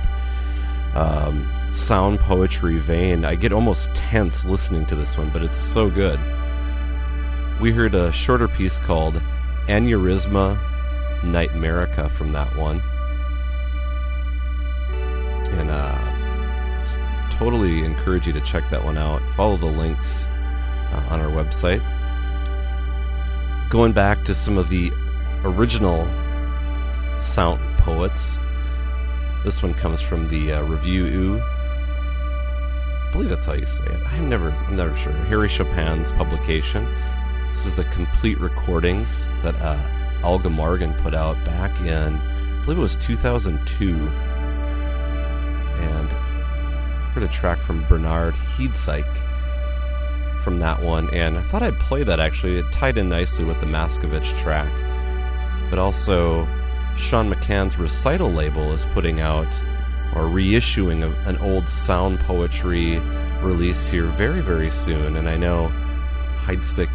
um, 0.95 1.45
sound 1.73 2.19
poetry 2.19 2.77
vein, 2.77 3.25
I 3.25 3.35
get 3.35 3.51
almost 3.51 3.93
tense 3.93 4.45
listening 4.45 4.85
to 4.85 4.95
this 4.95 5.17
one, 5.17 5.29
but 5.31 5.41
it's 5.43 5.57
so 5.57 5.89
good. 5.89 6.17
We 7.63 7.71
heard 7.71 7.95
a 7.95 8.11
shorter 8.11 8.49
piece 8.49 8.77
called 8.77 9.21
Aneurysma 9.67 10.59
Nightmarica 11.21 12.11
from 12.11 12.33
that 12.33 12.53
one. 12.57 12.81
And 15.57 15.69
uh, 15.71 17.29
totally 17.31 17.85
encourage 17.85 18.27
you 18.27 18.33
to 18.33 18.41
check 18.41 18.69
that 18.69 18.83
one 18.83 18.97
out. 18.97 19.21
Follow 19.37 19.55
the 19.55 19.65
links 19.65 20.25
uh, 20.25 21.07
on 21.09 21.21
our 21.21 21.31
website. 21.31 21.79
Going 23.69 23.93
back 23.93 24.25
to 24.25 24.35
some 24.35 24.57
of 24.57 24.67
the 24.67 24.91
original 25.45 26.05
sound 27.21 27.61
poets, 27.77 28.41
this 29.45 29.63
one 29.63 29.73
comes 29.73 30.01
from 30.01 30.27
the 30.27 30.51
uh, 30.51 30.63
Review 30.63 31.05
Ooh. 31.05 31.39
I 31.39 33.09
believe 33.13 33.29
that's 33.29 33.45
how 33.45 33.53
you 33.53 33.65
say 33.65 33.85
it. 33.85 34.05
I'm 34.07 34.27
never, 34.27 34.51
I'm 34.51 34.75
never 34.75 34.93
sure. 34.97 35.13
Henri 35.13 35.47
Chopin's 35.47 36.11
publication. 36.11 36.85
This 37.53 37.67
is 37.67 37.75
the 37.75 37.83
complete 37.85 38.39
recordings 38.39 39.27
that 39.43 39.55
uh, 39.61 39.79
Alga 40.23 40.49
Marghen 40.49 40.91
put 41.03 41.13
out 41.13 41.35
back 41.45 41.79
in, 41.81 42.15
I 42.15 42.65
believe 42.65 42.79
it 42.79 42.81
was 42.81 42.95
2002. 42.95 43.95
And 45.77 46.09
heard 47.13 47.21
a 47.21 47.27
track 47.27 47.59
from 47.59 47.85
Bernard 47.85 48.33
Heidsieck 48.33 49.05
from 50.43 50.59
that 50.59 50.81
one, 50.81 51.13
and 51.13 51.37
I 51.37 51.41
thought 51.43 51.61
I'd 51.61 51.77
play 51.77 52.03
that 52.03 52.19
actually. 52.19 52.57
It 52.57 52.65
tied 52.71 52.97
in 52.97 53.07
nicely 53.07 53.45
with 53.45 53.59
the 53.59 53.67
Maskovich 53.67 54.35
track. 54.41 54.71
But 55.69 55.77
also, 55.77 56.47
Sean 56.97 57.31
McCann's 57.31 57.77
recital 57.77 58.31
label 58.31 58.73
is 58.73 58.85
putting 58.93 59.21
out 59.21 59.47
or 60.15 60.23
reissuing 60.23 61.03
an 61.27 61.37
old 61.37 61.69
sound 61.69 62.19
poetry 62.21 62.99
release 63.41 63.87
here 63.87 64.05
very, 64.05 64.41
very 64.41 64.71
soon. 64.71 65.17
And 65.17 65.29
I 65.29 65.37
know 65.37 65.71
Heidsieck 66.45 66.89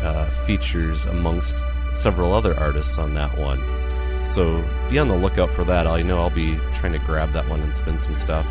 uh, 0.00 0.26
features 0.46 1.06
amongst 1.06 1.56
several 1.92 2.32
other 2.32 2.58
artists 2.58 2.98
on 2.98 3.14
that 3.14 3.36
one. 3.36 3.62
So 4.24 4.64
be 4.90 4.98
on 4.98 5.08
the 5.08 5.16
lookout 5.16 5.50
for 5.50 5.64
that. 5.64 5.86
I 5.86 6.02
know 6.02 6.18
I'll 6.18 6.30
be 6.30 6.56
trying 6.74 6.92
to 6.92 6.98
grab 6.98 7.32
that 7.32 7.48
one 7.48 7.60
and 7.60 7.74
spin 7.74 7.98
some 7.98 8.16
stuff. 8.16 8.46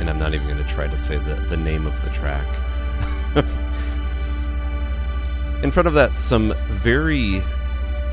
And 0.00 0.08
I'm 0.08 0.18
not 0.18 0.34
even 0.34 0.46
going 0.46 0.62
to 0.62 0.68
try 0.68 0.88
to 0.88 0.96
say 0.96 1.18
the, 1.18 1.34
the 1.34 1.56
name 1.56 1.86
of 1.86 2.00
the 2.02 2.10
track. 2.10 2.46
In 5.62 5.70
front 5.70 5.86
of 5.86 5.94
that, 5.94 6.18
some 6.18 6.54
very 6.70 7.42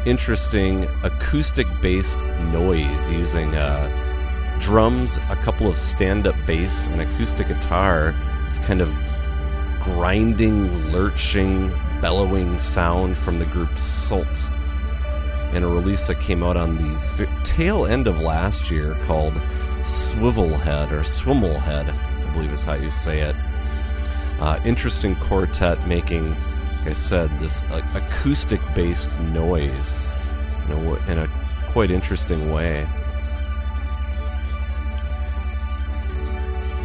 interesting 0.06 0.88
acoustic 1.04 1.68
based 1.82 2.24
noise 2.52 3.10
using 3.10 3.56
uh, 3.56 4.58
drums, 4.60 5.18
a 5.30 5.36
couple 5.38 5.68
of 5.68 5.78
stand 5.78 6.28
up 6.28 6.36
bass, 6.46 6.88
and 6.88 7.02
acoustic 7.02 7.48
guitar. 7.48 8.14
This 8.44 8.60
kind 8.60 8.82
of 8.82 8.94
grinding, 9.84 10.92
lurching, 10.92 11.70
bellowing 12.02 12.58
sound 12.60 13.18
from 13.18 13.38
the 13.38 13.46
group 13.46 13.78
Salt. 13.78 14.28
And 15.54 15.64
a 15.64 15.68
release 15.68 16.08
that 16.08 16.20
came 16.20 16.44
out 16.44 16.58
on 16.58 16.78
the 17.18 17.28
tail 17.44 17.86
end 17.86 18.08
of 18.08 18.20
last 18.20 18.70
year 18.70 18.96
called 19.06 19.34
Swivelhead 19.84 20.92
or 20.92 21.02
Swimmelhead, 21.02 21.92
I 21.92 22.34
believe 22.34 22.52
is 22.52 22.64
how 22.64 22.76
you 22.76 22.92
say 22.92 23.22
it. 23.22 23.36
Uh, 24.40 24.60
interesting 24.64 25.16
quartet 25.16 25.88
making, 25.88 26.30
like 26.80 26.90
I 26.90 26.94
said, 26.94 27.30
this 27.40 27.64
uh, 27.64 27.82
acoustic 27.94 28.62
based 28.76 29.12
noise 29.20 29.98
in 30.66 30.72
a, 30.74 31.12
in 31.12 31.18
a 31.20 31.28
quite 31.72 31.92
interesting 31.92 32.52
way. 32.52 32.88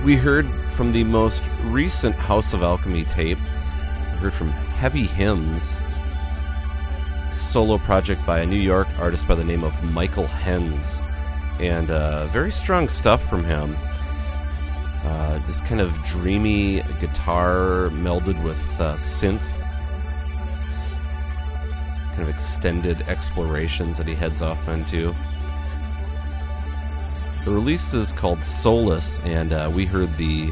We 0.04 0.16
heard 0.16 0.46
from 0.74 0.90
the 0.90 1.04
most 1.04 1.44
recent 1.62 2.16
House 2.16 2.52
of 2.52 2.64
Alchemy 2.64 3.04
tape, 3.04 3.38
we 3.38 4.18
heard 4.18 4.34
from 4.34 4.50
Heavy 4.50 5.06
Hymns, 5.06 5.76
solo 7.32 7.78
project 7.78 8.26
by 8.26 8.40
a 8.40 8.46
New 8.46 8.56
York 8.56 8.88
artist 8.98 9.28
by 9.28 9.36
the 9.36 9.44
name 9.44 9.62
of 9.62 9.80
Michael 9.84 10.26
Hens. 10.26 11.00
And 11.60 11.92
uh, 11.92 12.26
very 12.26 12.50
strong 12.50 12.88
stuff 12.88 13.28
from 13.28 13.44
him. 13.44 13.76
Uh, 15.04 15.38
this 15.46 15.60
kind 15.60 15.80
of 15.80 15.92
dreamy 16.02 16.82
guitar 17.00 17.90
melded 17.92 18.42
with 18.42 18.80
uh, 18.80 18.94
synth. 18.94 19.42
Kind 22.10 22.22
of 22.22 22.28
extended 22.28 23.02
explorations 23.02 23.96
that 23.98 24.08
he 24.08 24.14
heads 24.14 24.42
off 24.42 24.68
into. 24.68 25.14
The 27.44 27.50
release 27.50 27.92
is 27.92 28.12
called 28.12 28.42
Solace, 28.42 29.20
and 29.20 29.52
uh, 29.52 29.70
we 29.72 29.84
heard 29.84 30.16
the 30.16 30.50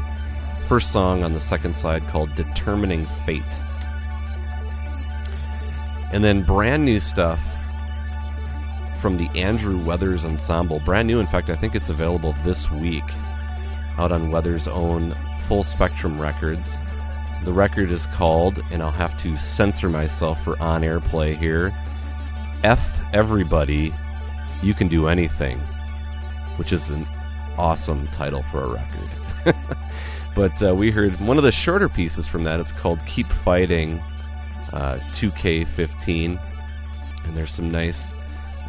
first 0.67 0.91
song 0.91 1.23
on 1.23 1.33
the 1.33 1.39
second 1.39 1.75
side 1.75 2.03
called 2.07 2.33
Determining 2.35 3.07
Fate. 3.25 3.41
And 6.11 6.23
then 6.23 6.43
brand 6.43 6.85
new 6.85 6.99
stuff 6.99 7.39
from 9.01 9.17
the 9.17 9.27
Andrew 9.29 9.83
Weathers 9.83 10.23
Ensemble. 10.23 10.79
Brand 10.81 11.07
new, 11.07 11.19
in 11.19 11.25
fact, 11.25 11.49
I 11.49 11.55
think 11.55 11.75
it's 11.75 11.89
available 11.89 12.35
this 12.43 12.69
week 12.69 13.03
out 13.97 14.11
on 14.11 14.29
Weathers' 14.29 14.67
own 14.67 15.15
Full 15.47 15.63
Spectrum 15.63 16.21
Records. 16.21 16.77
The 17.43 17.53
record 17.53 17.89
is 17.89 18.05
called, 18.05 18.63
and 18.71 18.83
I'll 18.83 18.91
have 18.91 19.17
to 19.21 19.35
censor 19.35 19.89
myself 19.89 20.43
for 20.43 20.61
on 20.61 20.83
air 20.83 20.99
play 20.99 21.33
here 21.33 21.73
F 22.63 22.99
Everybody 23.13 23.93
You 24.61 24.73
Can 24.73 24.87
Do 24.87 25.07
Anything, 25.07 25.59
which 26.57 26.73
is 26.73 26.89
an 26.89 27.07
awesome 27.57 28.07
title 28.07 28.41
for 28.41 28.63
a 28.63 28.67
record. 28.73 29.55
but 30.35 30.63
uh, 30.63 30.75
we 30.75 30.91
heard 30.91 31.19
one 31.19 31.37
of 31.37 31.43
the 31.43 31.51
shorter 31.51 31.89
pieces 31.89 32.27
from 32.27 32.43
that. 32.43 32.59
It's 32.59 32.71
called 32.71 33.05
Keep 33.05 33.27
Fighting 33.27 33.99
uh, 34.71 34.99
2K15. 35.11 36.39
And 37.25 37.37
there's 37.37 37.53
some 37.53 37.71
nice 37.71 38.13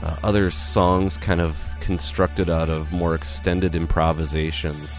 uh, 0.02 0.16
other 0.22 0.50
songs 0.50 1.16
kind 1.16 1.40
of 1.40 1.58
constructed 1.80 2.48
out 2.48 2.68
of 2.70 2.92
more 2.92 3.14
extended 3.14 3.74
improvisations 3.74 4.98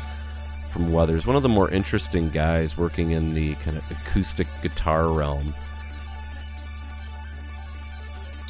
from 0.70 0.92
Weathers. 0.92 1.26
One 1.26 1.36
of 1.36 1.44
the 1.44 1.50
more 1.50 1.70
interesting 1.70 2.30
guys 2.30 2.78
working 2.78 3.12
in 3.12 3.34
the 3.34 3.56
kind 3.56 3.78
of 3.78 3.84
acoustic 3.90 4.48
guitar 4.62 5.10
realm. 5.10 5.54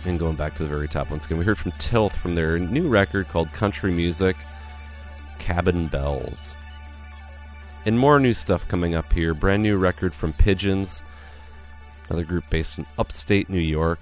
And 0.06 0.20
going 0.20 0.36
back 0.36 0.54
to 0.56 0.64
the 0.64 0.70
very 0.70 0.88
top 0.88 1.10
once 1.10 1.26
again, 1.26 1.40
we 1.40 1.46
heard 1.46 1.58
from 1.58 1.72
Tilth 1.74 2.16
from 2.16 2.36
their 2.36 2.60
new 2.60 2.88
record 2.88 3.28
called 3.28 3.52
Country 3.54 3.92
Music 3.92 4.36
Cabin 5.40 5.88
Bells. 5.88 6.54
And 7.88 7.98
more 7.98 8.20
new 8.20 8.36
stuff 8.36 8.68
coming 8.68 8.94
up 8.94 9.12
here. 9.12 9.34
Brand 9.34 9.64
new 9.64 9.78
record 9.78 10.14
from 10.14 10.34
Pigeons, 10.34 11.02
another 12.08 12.24
group 12.24 12.44
based 12.52 12.78
in 12.78 12.86
upstate 13.00 13.50
New 13.50 13.58
York. 13.60 14.00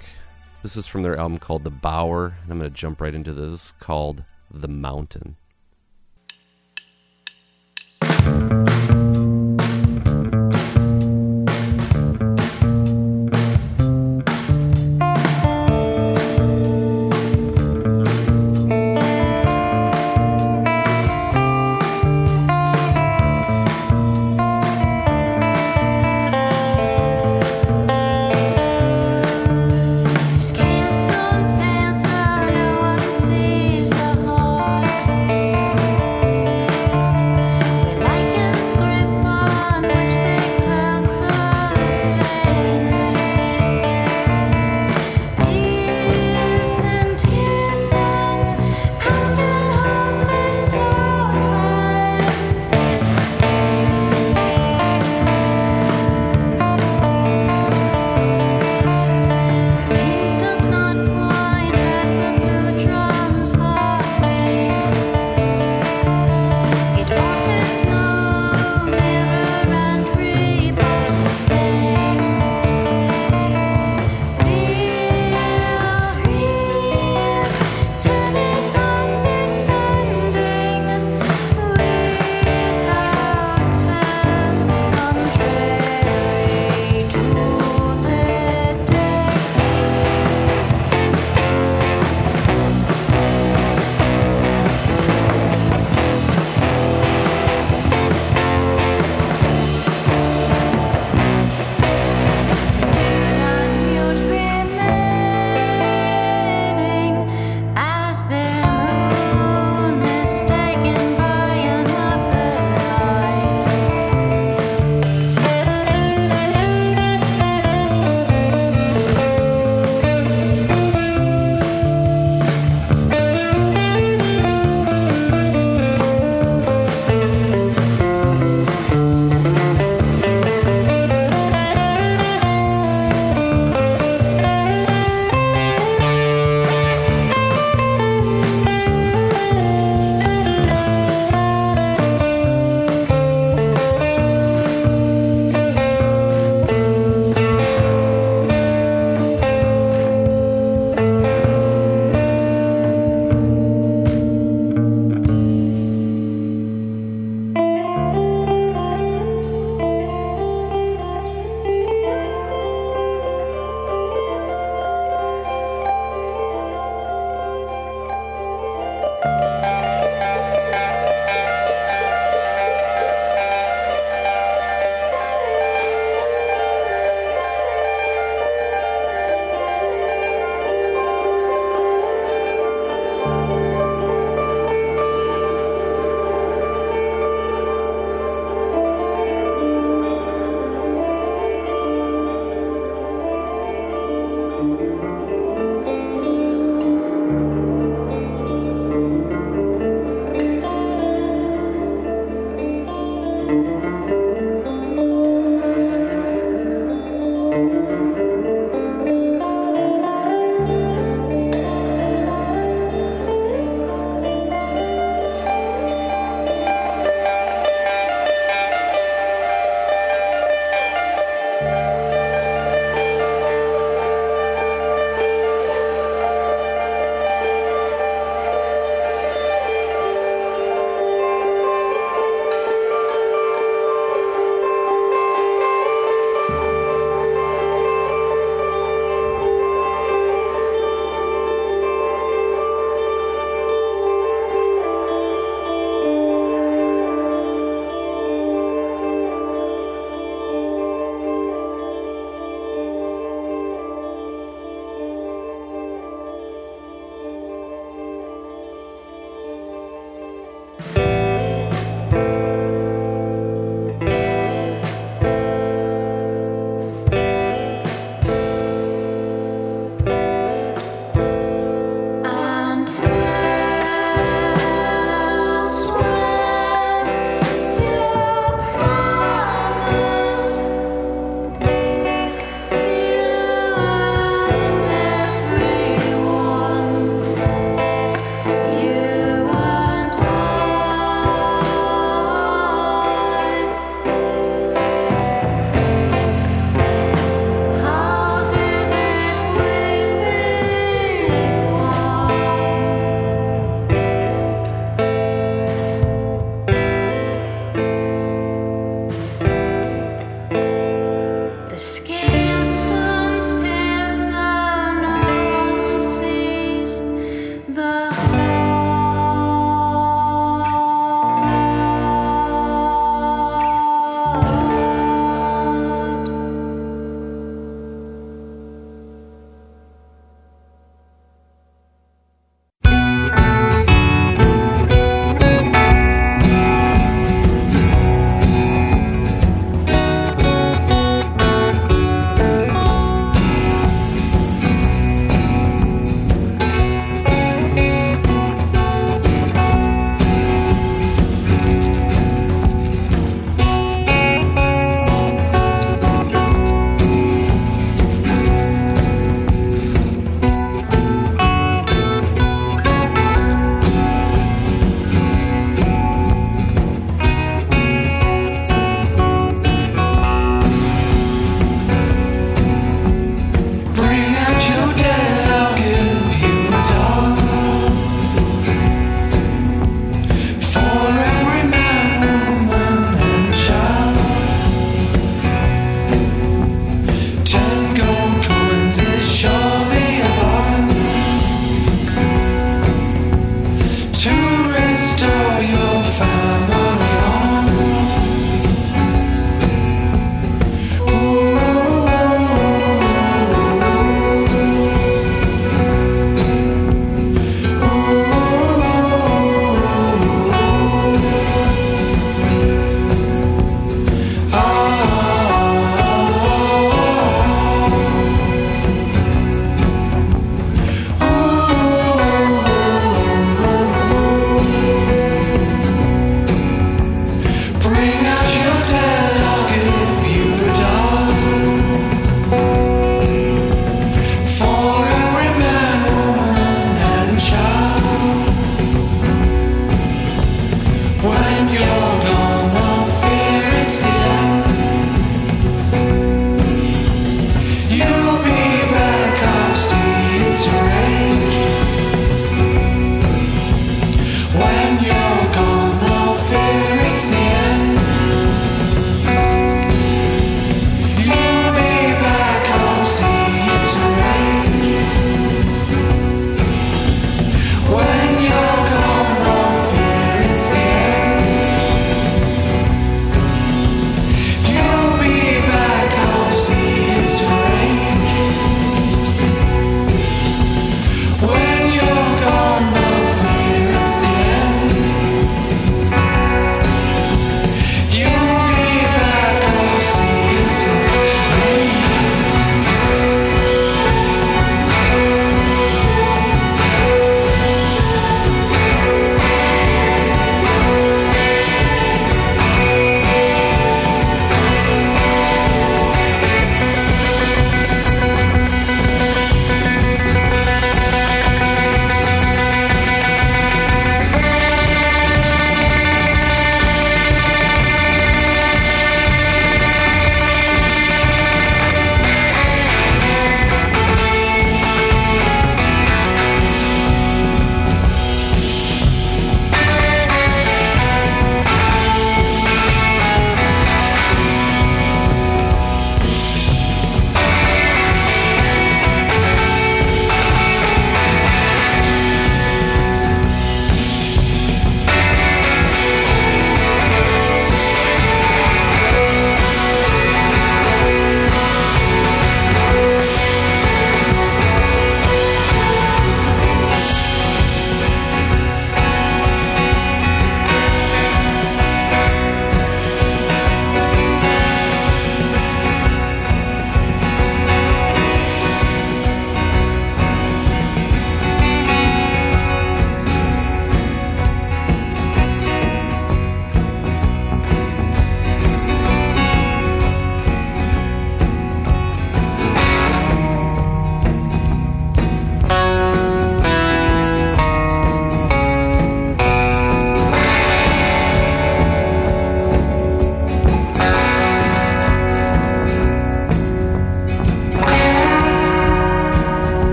This 0.62 0.76
is 0.76 0.88
from 0.88 1.04
their 1.04 1.18
album 1.18 1.38
called 1.38 1.64
The 1.64 1.70
Bower. 1.70 2.36
And 2.44 2.52
I'm 2.52 2.60
going 2.60 2.70
to 2.70 2.78
jump 2.78 3.00
right 3.00 3.16
into 3.16 3.34
this 3.34 3.72
called 3.80 4.26
The 4.52 4.68
Mountain. 4.68 5.38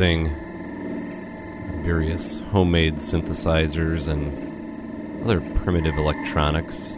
Using 0.00 0.32
various 1.82 2.38
homemade 2.52 2.94
synthesizers 2.94 4.08
and 4.08 5.22
other 5.22 5.42
primitive 5.56 5.98
electronics. 5.98 6.96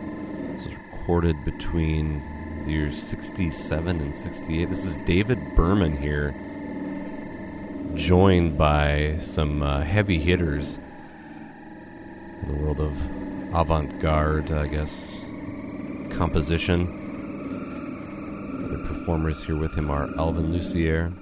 This 0.52 0.66
was 0.66 0.76
recorded 0.76 1.44
between 1.44 2.22
the 2.64 2.70
years 2.70 3.02
67 3.02 4.00
and 4.00 4.14
68. 4.14 4.68
This 4.68 4.84
is 4.84 4.94
David 5.04 5.40
Behrman 5.56 5.96
here, 5.96 6.32
joined 7.96 8.56
by 8.56 9.16
some 9.18 9.64
uh, 9.64 9.80
heavy 9.82 10.20
hitters 10.20 10.78
in 12.42 12.52
the 12.52 12.54
world 12.54 12.78
of 12.78 12.96
avant 13.52 13.98
garde, 13.98 14.52
I 14.52 14.68
guess, 14.68 15.18
composition. 16.10 16.86
Other 18.64 18.78
performers 18.86 19.42
here 19.42 19.56
with 19.56 19.74
him 19.74 19.90
are 19.90 20.08
Alvin 20.16 20.52
Lucier, 20.52 21.12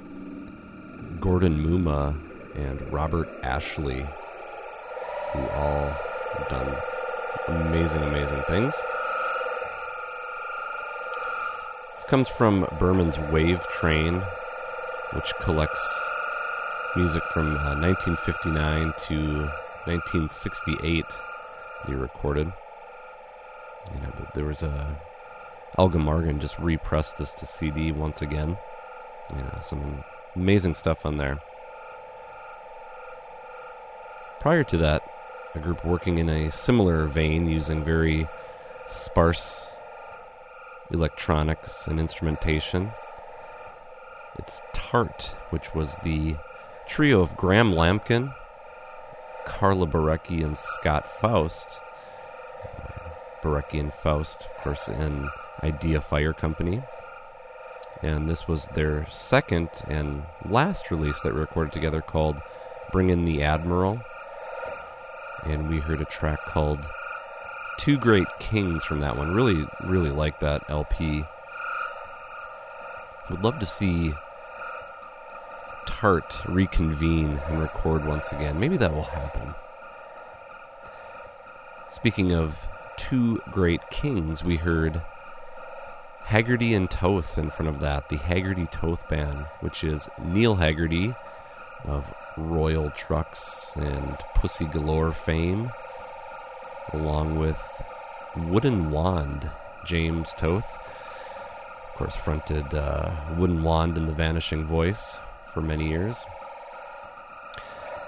Gordon 1.20 1.62
Mumma, 1.62 2.16
and 2.54 2.80
Robert 2.92 3.28
Ashley, 3.42 4.06
who 5.32 5.40
all 5.50 5.88
have 6.34 6.48
done 6.48 6.76
amazing, 7.48 8.02
amazing 8.02 8.40
things. 8.48 8.74
This 11.94 12.04
comes 12.04 12.28
from 12.30 12.66
Behrman's 12.78 13.18
Wave 13.30 13.66
Train, 13.68 14.22
which 15.12 15.34
collects 15.40 16.00
music 16.96 17.22
from 17.24 17.56
uh, 17.56 17.76
1959 17.78 18.94
to 19.08 19.48
1968. 19.84 21.04
He 21.86 21.92
recorded. 21.92 22.50
You 23.94 24.00
know, 24.02 24.12
but 24.18 24.34
there 24.34 24.46
was 24.46 24.62
a 24.62 24.98
Alga 25.76 25.98
Marghen 25.98 26.40
just 26.40 26.58
repressed 26.58 27.18
this 27.18 27.34
to 27.34 27.46
CD 27.46 27.92
once 27.92 28.22
again. 28.22 28.56
Yeah, 29.36 29.60
some 29.60 30.02
amazing 30.34 30.74
stuff 30.74 31.04
on 31.04 31.18
there. 31.18 31.40
Prior 34.40 34.64
to 34.64 34.76
that, 34.78 35.02
a 35.54 35.58
group 35.58 35.84
working 35.84 36.18
in 36.18 36.28
a 36.28 36.50
similar 36.50 37.06
vein 37.06 37.48
using 37.48 37.84
very 37.84 38.26
sparse 38.86 39.70
electronics 40.90 41.86
and 41.86 42.00
instrumentation. 42.00 42.92
It's 44.38 44.60
Tart, 44.72 45.36
which 45.50 45.74
was 45.74 45.96
the 46.02 46.36
trio 46.86 47.20
of 47.20 47.36
Graham 47.36 47.72
Lambkin, 47.72 48.32
Karla 49.44 49.86
Borecky, 49.86 50.44
and 50.44 50.56
Scott 50.56 51.06
Foust. 51.06 51.80
Uh, 52.64 53.10
Borecky 53.42 53.80
and 53.80 53.92
Foust, 53.92 54.42
of 54.42 54.56
course, 54.62 54.88
in 54.88 55.28
Idea 55.62 56.00
Fire 56.00 56.32
Company. 56.32 56.82
And 58.02 58.28
this 58.28 58.48
was 58.48 58.66
their 58.74 59.06
second 59.10 59.68
and 59.86 60.24
last 60.48 60.90
release 60.90 61.20
that 61.22 61.34
we 61.34 61.40
recorded 61.40 61.72
together 61.72 62.00
called 62.00 62.40
Bring 62.92 63.10
In 63.10 63.24
the 63.24 63.42
Admiral. 63.42 64.00
And 65.44 65.68
we 65.68 65.78
heard 65.78 66.00
a 66.00 66.06
track 66.06 66.40
called 66.46 66.80
Two 67.78 67.98
Great 67.98 68.28
Kings 68.38 68.84
from 68.84 69.00
that 69.00 69.16
one. 69.16 69.34
Really, 69.34 69.66
really 69.84 70.10
like 70.10 70.40
that 70.40 70.62
LP. 70.68 71.24
Would 73.30 73.42
love 73.42 73.58
to 73.58 73.66
see 73.66 74.14
Tart 75.86 76.40
reconvene 76.48 77.40
and 77.48 77.60
record 77.60 78.06
once 78.06 78.32
again. 78.32 78.58
Maybe 78.58 78.76
that 78.78 78.94
will 78.94 79.02
happen. 79.02 79.54
Speaking 81.90 82.32
of 82.32 82.66
two 82.96 83.40
great 83.50 83.80
kings, 83.90 84.44
we 84.44 84.56
heard 84.56 85.02
Hagerty 86.30 86.76
and 86.76 86.88
Toth 86.88 87.38
in 87.38 87.50
front 87.50 87.68
of 87.68 87.80
that, 87.80 88.08
the 88.08 88.16
Hagerty 88.16 88.70
Toth 88.70 89.08
Band, 89.08 89.46
which 89.58 89.82
is 89.82 90.08
Neil 90.22 90.58
Hagerty 90.58 91.16
of 91.84 92.14
Royal 92.36 92.90
Trux 92.90 93.74
and 93.74 94.16
Pussy 94.36 94.66
Galore 94.66 95.10
fame, 95.10 95.72
along 96.92 97.40
with 97.40 97.60
Wooden 98.36 98.92
Wand, 98.92 99.50
James 99.84 100.32
Toth. 100.34 100.78
Of 101.88 101.94
course, 101.96 102.14
fronted 102.14 102.74
uh, 102.74 103.10
Wooden 103.36 103.64
Wand 103.64 103.98
and 103.98 104.08
The 104.08 104.12
Vanishing 104.12 104.64
Voice 104.64 105.18
for 105.52 105.60
many 105.60 105.88
years. 105.88 106.24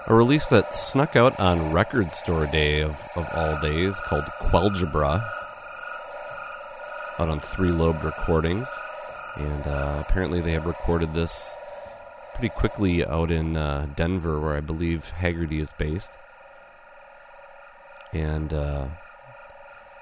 A 0.07 0.15
release 0.15 0.47
that 0.47 0.73
snuck 0.73 1.17
out 1.17 1.37
on 1.41 1.73
Record 1.73 2.09
Store 2.09 2.45
Day 2.45 2.79
of, 2.79 2.95
of 3.17 3.27
all 3.33 3.59
days 3.59 3.99
called 4.05 4.23
Quelgebra, 4.39 5.42
out 7.19 7.29
on 7.29 7.39
Three 7.39 7.71
Lobed 7.71 8.03
Recordings. 8.03 8.67
And 9.35 9.67
uh, 9.67 10.03
apparently 10.07 10.41
they 10.41 10.51
have 10.51 10.65
recorded 10.65 11.13
this 11.13 11.55
pretty 12.33 12.49
quickly 12.49 13.05
out 13.05 13.31
in 13.31 13.57
uh, 13.57 13.87
Denver, 13.95 14.39
where 14.39 14.55
I 14.55 14.61
believe 14.61 15.11
Hagerty 15.19 15.59
is 15.59 15.71
based. 15.77 16.17
And 18.11 18.53
uh, 18.53 18.87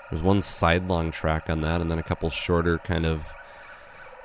there's 0.10 0.22
one 0.22 0.42
sidelong 0.42 1.12
track 1.12 1.50
on 1.50 1.62
that, 1.62 1.82
and 1.82 1.90
then 1.90 2.00
a 2.00 2.04
couple 2.04 2.30
shorter 2.30 2.78
kind 2.78 3.06
of 3.06 3.24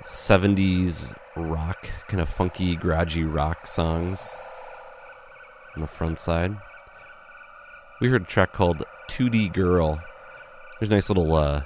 70s 0.04 1.16
rock, 1.36 1.88
kind 2.08 2.20
of 2.20 2.28
funky, 2.28 2.76
garagey 2.76 3.32
rock 3.32 3.66
songs 3.66 4.30
on 5.74 5.82
the 5.82 5.86
front 5.86 6.18
side. 6.18 6.56
We 8.00 8.08
heard 8.08 8.22
a 8.22 8.26
track 8.26 8.52
called 8.52 8.82
2D 9.08 9.52
Girl. 9.52 10.00
There's 10.78 10.90
a 10.90 10.94
nice 10.94 11.08
little 11.08 11.34
uh, 11.34 11.62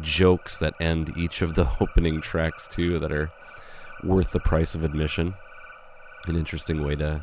jokes 0.00 0.58
that 0.58 0.74
end 0.80 1.16
each 1.16 1.42
of 1.42 1.54
the 1.54 1.68
opening 1.80 2.20
tracks, 2.20 2.68
too, 2.68 2.98
that 2.98 3.12
are 3.12 3.30
worth 4.02 4.32
the 4.32 4.40
price 4.40 4.74
of 4.74 4.84
admission. 4.84 5.34
An 6.26 6.36
interesting 6.36 6.84
way 6.84 6.96
to 6.96 7.22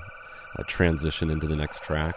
uh, 0.57 0.63
transition 0.67 1.29
into 1.29 1.47
the 1.47 1.55
next 1.55 1.83
track. 1.83 2.15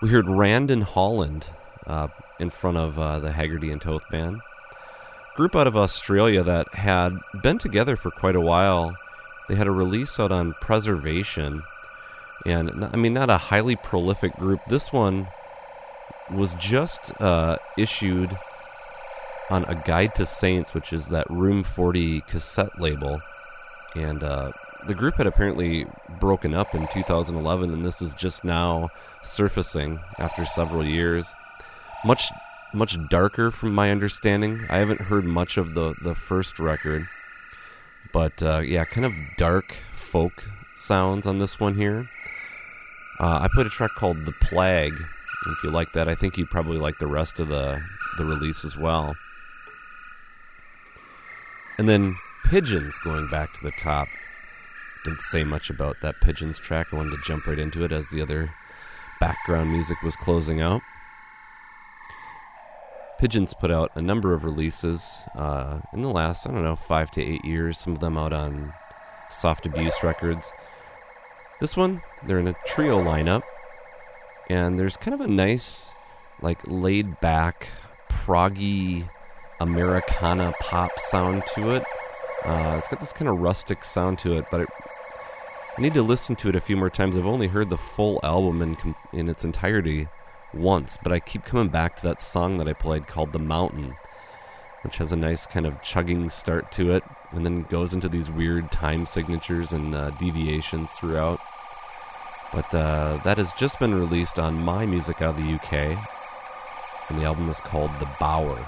We 0.00 0.08
heard 0.08 0.28
Rand 0.28 0.70
and 0.70 0.82
Holland 0.82 1.50
uh, 1.86 2.08
in 2.38 2.50
front 2.50 2.76
of 2.76 2.98
uh, 2.98 3.20
the 3.20 3.30
Hagerty 3.30 3.70
and 3.70 3.80
Toth 3.80 4.08
band. 4.10 4.40
Group 5.36 5.56
out 5.56 5.66
of 5.66 5.76
Australia 5.76 6.42
that 6.42 6.74
had 6.74 7.18
been 7.42 7.58
together 7.58 7.96
for 7.96 8.10
quite 8.10 8.36
a 8.36 8.40
while. 8.40 8.96
They 9.48 9.54
had 9.54 9.66
a 9.66 9.72
release 9.72 10.20
out 10.20 10.30
on 10.32 10.54
Preservation, 10.60 11.62
and 12.44 12.84
I 12.84 12.96
mean, 12.96 13.14
not 13.14 13.30
a 13.30 13.38
highly 13.38 13.76
prolific 13.76 14.34
group. 14.36 14.60
This 14.68 14.92
one 14.92 15.28
was 16.32 16.54
just 16.54 17.12
uh, 17.20 17.58
issued 17.76 18.36
on 19.50 19.64
A 19.64 19.74
Guide 19.74 20.14
to 20.16 20.26
Saints, 20.26 20.74
which 20.74 20.92
is 20.92 21.08
that 21.08 21.28
Room 21.30 21.62
40 21.62 22.22
cassette 22.22 22.80
label. 22.80 23.20
And 23.94 24.24
uh, 24.24 24.52
the 24.86 24.94
group 24.94 25.16
had 25.16 25.26
apparently 25.26 25.86
broken 26.18 26.54
up 26.54 26.74
in 26.74 26.88
2011, 26.88 27.72
and 27.72 27.84
this 27.84 28.00
is 28.00 28.14
just 28.14 28.44
now 28.44 28.88
surfacing 29.22 30.00
after 30.18 30.44
several 30.46 30.84
years. 30.84 31.32
Much, 32.04 32.30
much 32.72 32.96
darker, 33.08 33.50
from 33.50 33.74
my 33.74 33.90
understanding. 33.90 34.60
I 34.70 34.78
haven't 34.78 35.02
heard 35.02 35.24
much 35.24 35.56
of 35.56 35.74
the 35.74 35.94
the 36.02 36.14
first 36.14 36.58
record, 36.58 37.06
but 38.12 38.42
uh, 38.42 38.60
yeah, 38.64 38.84
kind 38.84 39.04
of 39.04 39.12
dark 39.36 39.76
folk 39.92 40.48
sounds 40.74 41.26
on 41.26 41.38
this 41.38 41.60
one 41.60 41.74
here. 41.74 42.08
Uh, 43.20 43.40
I 43.42 43.48
played 43.52 43.66
a 43.66 43.70
track 43.70 43.92
called 43.96 44.24
"The 44.24 44.32
Plague." 44.32 44.94
If 45.46 45.64
you 45.64 45.70
like 45.70 45.92
that, 45.92 46.08
I 46.08 46.14
think 46.14 46.36
you'd 46.36 46.50
probably 46.50 46.78
like 46.78 46.98
the 46.98 47.06
rest 47.06 47.40
of 47.40 47.48
the 47.48 47.82
the 48.18 48.24
release 48.24 48.64
as 48.64 48.76
well. 48.76 49.16
And 51.78 51.88
then 51.88 52.16
Pigeons 52.44 52.98
going 52.98 53.28
back 53.28 53.52
to 53.54 53.64
the 53.64 53.72
top. 53.72 54.08
Didn't 55.04 55.20
say 55.22 55.42
much 55.42 55.70
about 55.70 55.96
that 56.02 56.20
Pigeons 56.20 56.58
track. 56.58 56.88
I 56.92 56.96
wanted 56.96 57.16
to 57.16 57.22
jump 57.24 57.46
right 57.46 57.58
into 57.58 57.82
it 57.82 57.92
as 57.92 58.08
the 58.10 58.20
other 58.20 58.52
background 59.20 59.70
music 59.70 60.02
was 60.02 60.14
closing 60.16 60.60
out. 60.60 60.82
Pigeons 63.18 63.54
put 63.54 63.70
out 63.70 63.90
a 63.94 64.02
number 64.02 64.34
of 64.34 64.44
releases 64.44 65.20
uh, 65.34 65.80
in 65.92 66.02
the 66.02 66.10
last, 66.10 66.46
I 66.46 66.50
don't 66.50 66.64
know, 66.64 66.76
five 66.76 67.10
to 67.12 67.22
eight 67.22 67.44
years. 67.44 67.78
Some 67.78 67.92
of 67.92 68.00
them 68.00 68.18
out 68.18 68.32
on 68.32 68.72
Soft 69.30 69.64
Abuse 69.64 70.02
Records. 70.02 70.52
This 71.60 71.76
one, 71.76 72.02
they're 72.26 72.40
in 72.40 72.48
a 72.48 72.56
trio 72.66 73.00
lineup, 73.02 73.42
and 74.48 74.78
there's 74.78 74.96
kind 74.96 75.14
of 75.14 75.20
a 75.20 75.28
nice, 75.28 75.92
like, 76.40 76.60
laid 76.66 77.20
back, 77.20 77.68
proggy 78.08 79.08
Americana 79.60 80.54
pop 80.60 80.98
sound 80.98 81.44
to 81.54 81.70
it. 81.70 81.84
Uh, 82.44 82.74
it's 82.78 82.88
got 82.88 83.00
this 83.00 83.12
kind 83.12 83.28
of 83.28 83.38
rustic 83.38 83.84
sound 83.84 84.18
to 84.18 84.36
it, 84.36 84.44
but 84.50 84.62
it, 84.62 84.68
I 85.78 85.80
need 85.80 85.94
to 85.94 86.02
listen 86.02 86.36
to 86.36 86.48
it 86.48 86.56
a 86.56 86.60
few 86.60 86.76
more 86.76 86.90
times. 86.90 87.16
I've 87.16 87.26
only 87.26 87.46
heard 87.46 87.70
the 87.70 87.76
full 87.76 88.18
album 88.22 88.60
in 88.60 88.94
in 89.12 89.28
its 89.28 89.44
entirety 89.44 90.08
once, 90.52 90.98
but 91.02 91.12
I 91.12 91.20
keep 91.20 91.44
coming 91.44 91.68
back 91.68 91.96
to 91.96 92.02
that 92.02 92.20
song 92.20 92.56
that 92.58 92.68
I 92.68 92.72
played 92.72 93.06
called 93.06 93.32
"The 93.32 93.38
Mountain," 93.38 93.94
which 94.82 94.98
has 94.98 95.12
a 95.12 95.16
nice 95.16 95.46
kind 95.46 95.64
of 95.64 95.80
chugging 95.82 96.28
start 96.28 96.72
to 96.72 96.90
it, 96.90 97.04
and 97.30 97.46
then 97.46 97.62
goes 97.62 97.94
into 97.94 98.08
these 98.08 98.30
weird 98.30 98.72
time 98.72 99.06
signatures 99.06 99.72
and 99.72 99.94
uh, 99.94 100.10
deviations 100.10 100.92
throughout. 100.92 101.38
But 102.52 102.74
uh, 102.74 103.18
that 103.24 103.38
has 103.38 103.52
just 103.54 103.78
been 103.78 103.94
released 103.94 104.38
on 104.38 104.62
My 104.62 104.84
Music 104.84 105.22
out 105.22 105.30
of 105.30 105.36
the 105.38 105.54
UK, 105.54 105.98
and 107.08 107.18
the 107.18 107.24
album 107.24 107.48
is 107.48 107.60
called 107.60 107.90
"The 107.98 108.08
Bower." 108.20 108.58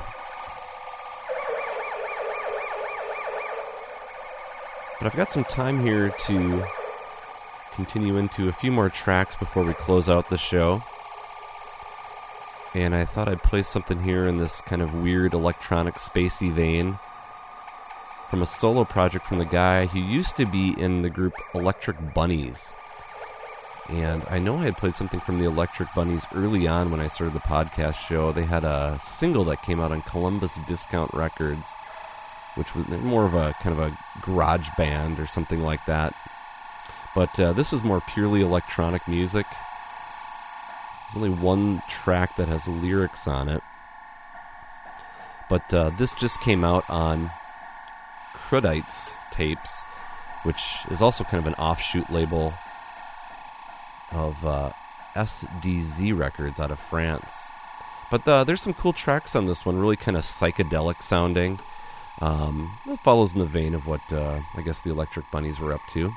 But 4.99 5.07
I've 5.09 5.17
got 5.17 5.33
some 5.33 5.45
time 5.45 5.83
here 5.83 6.11
to 6.11 6.65
continue 7.75 8.17
into 8.17 8.49
a 8.49 8.53
few 8.53 8.73
more 8.73 8.89
tracks 8.89 9.35
before 9.35 9.65
we 9.65 9.75
close 9.75 10.09
out 10.09 10.29
the 10.31 10.39
show. 10.39 10.83
And 12.75 12.95
I 12.95 13.05
thought 13.05 13.29
I'd 13.29 13.43
play 13.43 13.63
something 13.63 14.01
here 14.03 14.27
in 14.27 14.39
this 14.39 14.61
kind 14.63 14.81
of 14.81 14.95
weird 14.95 15.35
electronic 15.35 15.97
spacey 15.97 16.51
vein 16.51 16.99
from 18.31 18.43
a 18.43 18.47
solo 18.47 18.85
project 18.85 19.27
from 19.27 19.39
the 19.39 19.45
guy 19.45 19.87
who 19.87 19.99
used 19.99 20.37
to 20.37 20.47
be 20.47 20.75
in 20.79 21.03
the 21.03 21.11
group 21.11 21.35
Electric 21.55 22.15
Bunnies. 22.15 22.73
And 23.89 24.25
I 24.31 24.39
know 24.39 24.57
I 24.57 24.65
had 24.65 24.79
played 24.79 24.95
something 24.95 25.21
from 25.21 25.37
the 25.37 25.45
Electric 25.45 25.93
Bunnies 25.95 26.27
early 26.35 26.67
on 26.67 26.91
when 26.91 27.01
I 27.01 27.07
started 27.07 27.35
the 27.35 27.41
podcast 27.41 27.97
show. 27.97 28.33
They 28.33 28.47
had 28.47 28.65
a 28.65 28.99
single 28.99 29.45
that 29.45 29.63
came 29.63 29.79
out 29.79 29.93
on 29.93 30.03
Columbus 30.03 30.59
Discount 30.67 31.13
Records, 31.13 31.75
which 32.55 32.75
was 32.75 32.89
more 32.89 33.27
of 33.27 33.35
a 33.35 33.55
kind 33.61 33.79
of 33.79 33.81
a 33.81 33.99
garage 34.23 34.71
band 34.79 35.21
or 35.21 35.27
something 35.27 35.61
like 35.61 35.85
that. 35.85 36.15
But 37.15 37.39
uh, 37.39 37.53
this 37.53 37.73
is 37.73 37.83
more 37.83 38.01
purely 38.01 38.41
electronic 38.41 39.07
music. 39.07 39.47
There's 41.13 41.23
only 41.23 41.39
one 41.39 41.83
track 41.89 42.37
that 42.37 42.49
has 42.49 42.67
lyrics 42.67 43.29
on 43.29 43.49
it. 43.49 43.63
But 45.51 45.75
uh, 45.75 45.91
this 45.91 46.15
just 46.15 46.41
came 46.41 46.65
out 46.65 46.89
on 46.89 47.31
Crudites 48.35 49.13
tapes, 49.31 49.85
which 50.43 50.79
is 50.91 51.03
also 51.03 51.23
kind 51.23 51.41
of 51.41 51.47
an 51.47 51.55
offshoot 51.55 52.09
label 52.11 52.55
of 54.15 54.47
uh, 54.47 54.73
SDZ 55.15 56.17
Records 56.17 56.61
out 56.61 56.71
of 56.71 56.79
France. 56.79 57.33
But 58.11 58.27
uh, 58.29 58.45
there's 58.45 58.63
some 58.63 58.75
cool 58.75 58.93
tracks 58.93 59.35
on 59.35 59.47
this 59.47 59.67
one, 59.67 59.79
really 59.79 59.97
kind 59.97 60.17
of 60.17 60.23
psychedelic 60.23 61.03
sounding. 61.03 61.59
Um, 62.21 62.79
it 62.87 63.01
follows 63.01 63.33
in 63.33 63.41
the 63.41 63.47
vein 63.47 63.75
of 63.75 63.87
what 63.87 64.01
uh, 64.13 64.41
I 64.57 64.63
guess 64.63 64.83
the 64.83 64.91
Electric 64.91 65.31
Bunnies 65.31 65.59
were 65.59 65.73
up 65.73 65.85
to. 65.91 66.13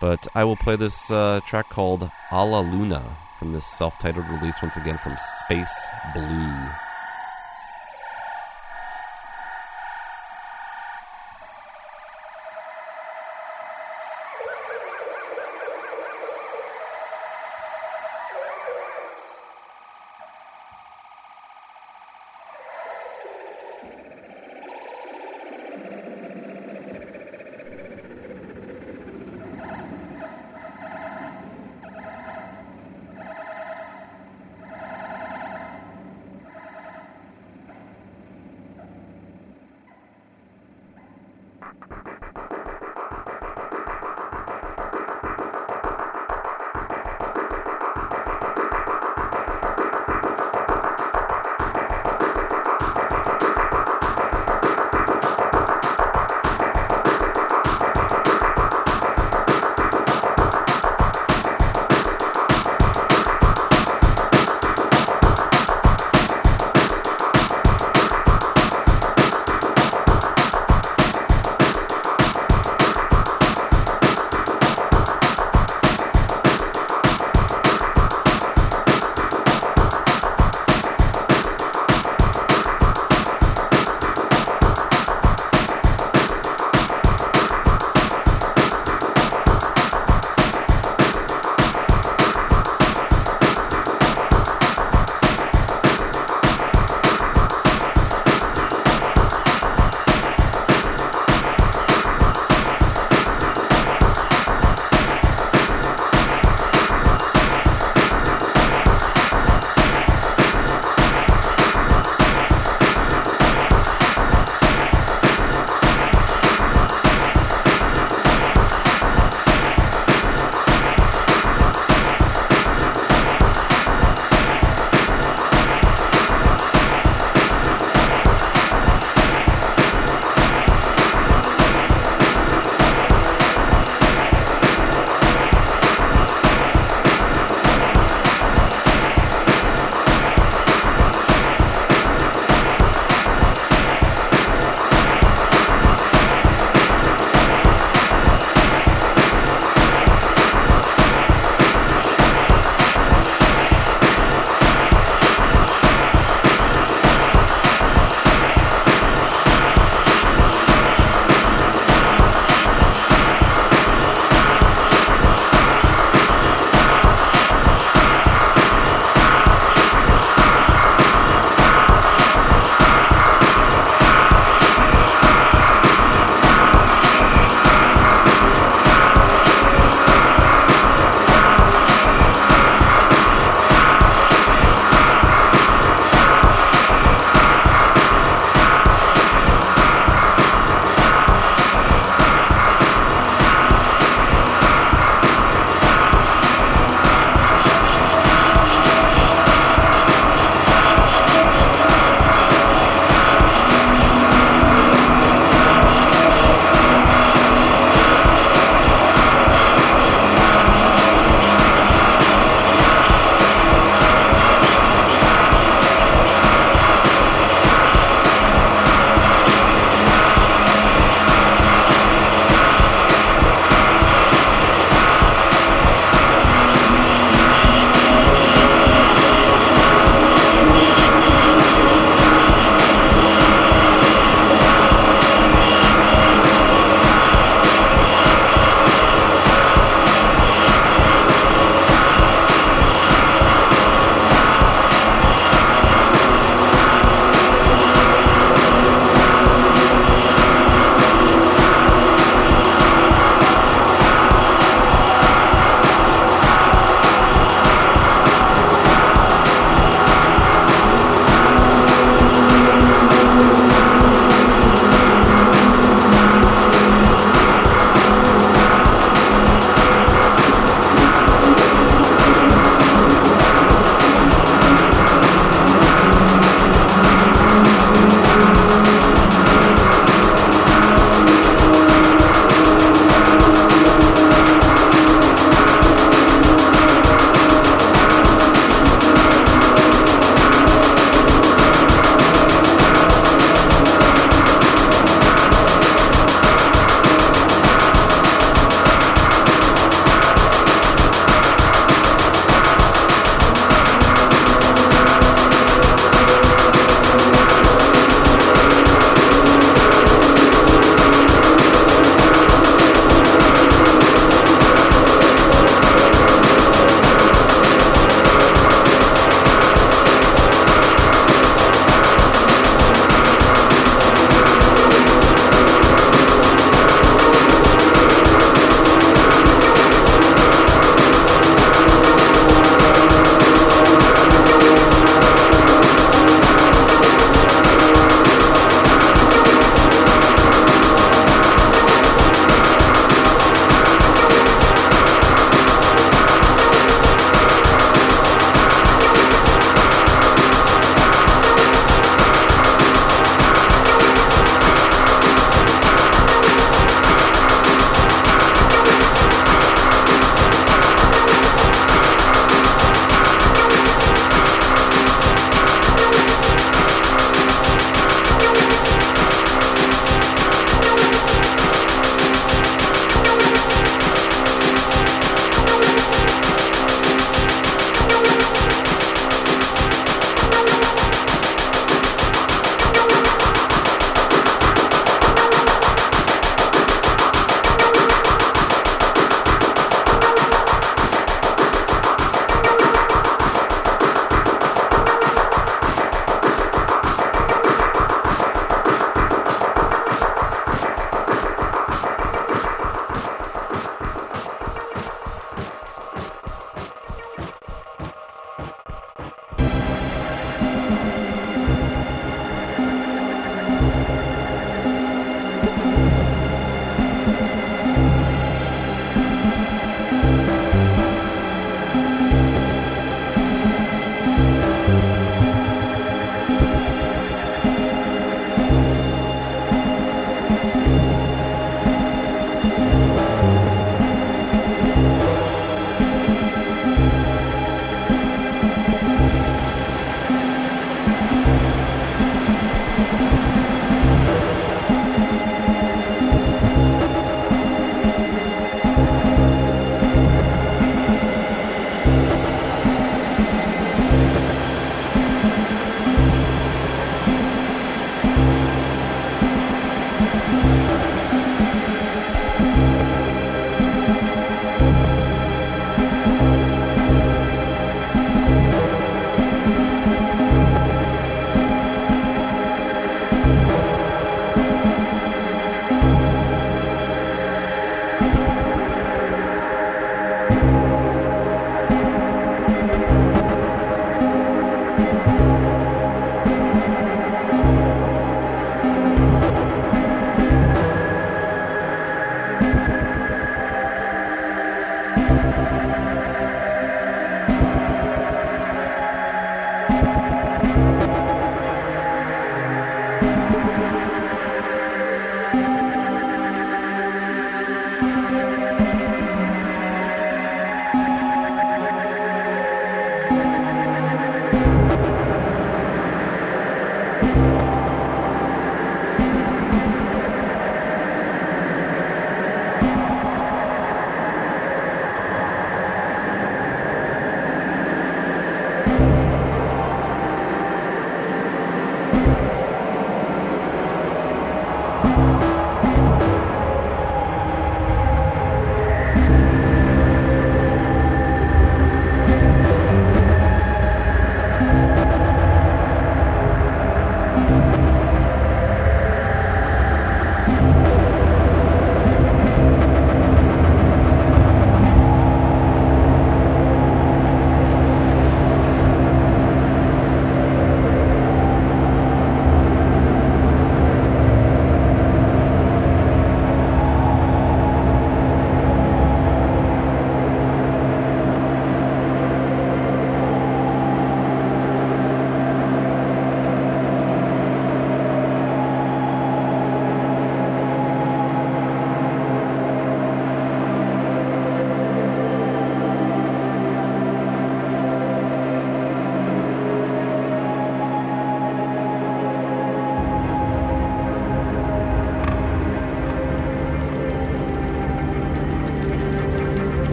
But 0.00 0.26
I 0.34 0.44
will 0.44 0.56
play 0.56 0.76
this 0.76 1.10
uh, 1.10 1.40
track 1.46 1.68
called 1.68 2.10
A 2.30 2.44
la 2.44 2.60
Luna 2.60 3.16
from 3.38 3.52
this 3.52 3.66
self 3.66 3.98
titled 3.98 4.28
release, 4.28 4.60
once 4.62 4.76
again 4.76 4.98
from 4.98 5.16
Space 5.44 5.86
Blue. 6.14 6.68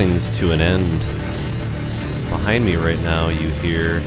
Things 0.00 0.30
to 0.30 0.50
an 0.50 0.62
end. 0.62 1.00
Behind 2.30 2.64
me 2.64 2.74
right 2.76 2.98
now, 3.00 3.28
you 3.28 3.50
hear 3.50 4.00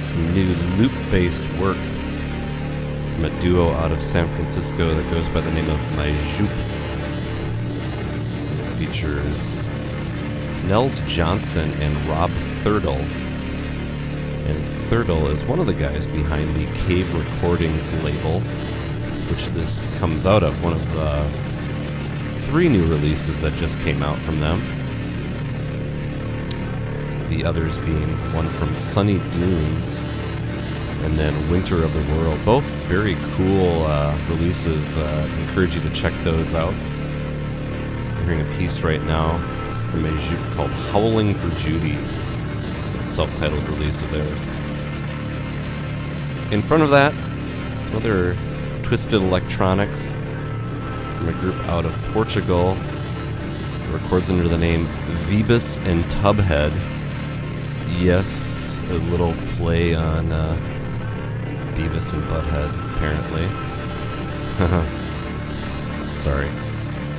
some 0.00 0.34
new 0.34 0.52
loop 0.78 0.90
based 1.12 1.44
work 1.60 1.76
from 3.14 3.26
a 3.26 3.40
duo 3.40 3.70
out 3.70 3.92
of 3.92 4.02
San 4.02 4.26
Francisco 4.34 4.92
that 4.92 5.08
goes 5.12 5.28
by 5.28 5.42
the 5.42 5.50
name 5.52 5.70
of 5.70 5.78
Majup. 5.92 6.50
Features 8.78 9.62
Nels 10.64 10.98
Johnson 11.06 11.70
and 11.74 11.96
Rob 12.08 12.32
Thurdle. 12.64 12.98
And 14.48 14.90
Thurdle 14.90 15.30
is 15.30 15.44
one 15.44 15.60
of 15.60 15.66
the 15.66 15.72
guys 15.72 16.04
behind 16.04 16.56
the 16.56 16.66
Cave 16.78 17.14
Recordings 17.14 17.92
label, 18.02 18.40
which 19.30 19.46
this 19.54 19.86
comes 20.00 20.26
out 20.26 20.42
of, 20.42 20.60
one 20.64 20.72
of 20.72 20.94
the 20.94 21.24
three 22.46 22.68
new 22.68 22.84
releases 22.86 23.40
that 23.40 23.52
just 23.52 23.78
came 23.78 24.02
out 24.02 24.18
from 24.22 24.40
them. 24.40 24.79
The 27.30 27.44
others 27.44 27.78
being 27.78 28.08
one 28.34 28.48
from 28.50 28.76
Sunny 28.76 29.18
Dunes 29.30 29.98
and 31.04 31.16
then 31.16 31.48
Winter 31.48 31.84
of 31.84 31.94
the 31.94 32.14
World. 32.14 32.44
Both 32.44 32.64
very 32.86 33.14
cool 33.36 33.84
uh, 33.86 34.18
releases. 34.28 34.96
Uh, 34.96 35.28
encourage 35.46 35.74
you 35.76 35.80
to 35.80 35.90
check 35.90 36.12
those 36.24 36.54
out. 36.54 36.74
I'm 36.74 38.24
hearing 38.24 38.40
a 38.40 38.58
piece 38.58 38.80
right 38.80 39.00
now 39.04 39.38
from 39.90 40.04
a 40.04 40.10
group 40.10 40.54
called 40.54 40.70
Howling 40.90 41.34
for 41.34 41.48
Judy, 41.58 41.94
a 41.94 43.04
self-titled 43.04 43.62
release 43.68 44.02
of 44.02 44.10
theirs. 44.10 44.42
In 46.52 46.60
front 46.62 46.82
of 46.82 46.90
that, 46.90 47.14
some 47.84 47.94
other 47.94 48.36
twisted 48.82 49.22
electronics 49.22 50.14
from 51.16 51.28
a 51.28 51.32
group 51.40 51.56
out 51.68 51.86
of 51.86 51.92
Portugal. 52.12 52.76
Records 53.92 54.28
under 54.28 54.48
the 54.48 54.58
name 54.58 54.88
Vebus 55.28 55.76
and 55.86 56.04
Tubhead. 56.06 56.72
Yes, 57.98 58.76
a 58.90 58.94
little 58.94 59.34
play 59.56 59.94
on 59.94 60.32
uh, 60.32 60.56
Beavis 61.74 62.12
and 62.14 62.22
Butthead, 62.24 62.70
apparently. 62.94 63.46
Sorry, 66.18 66.48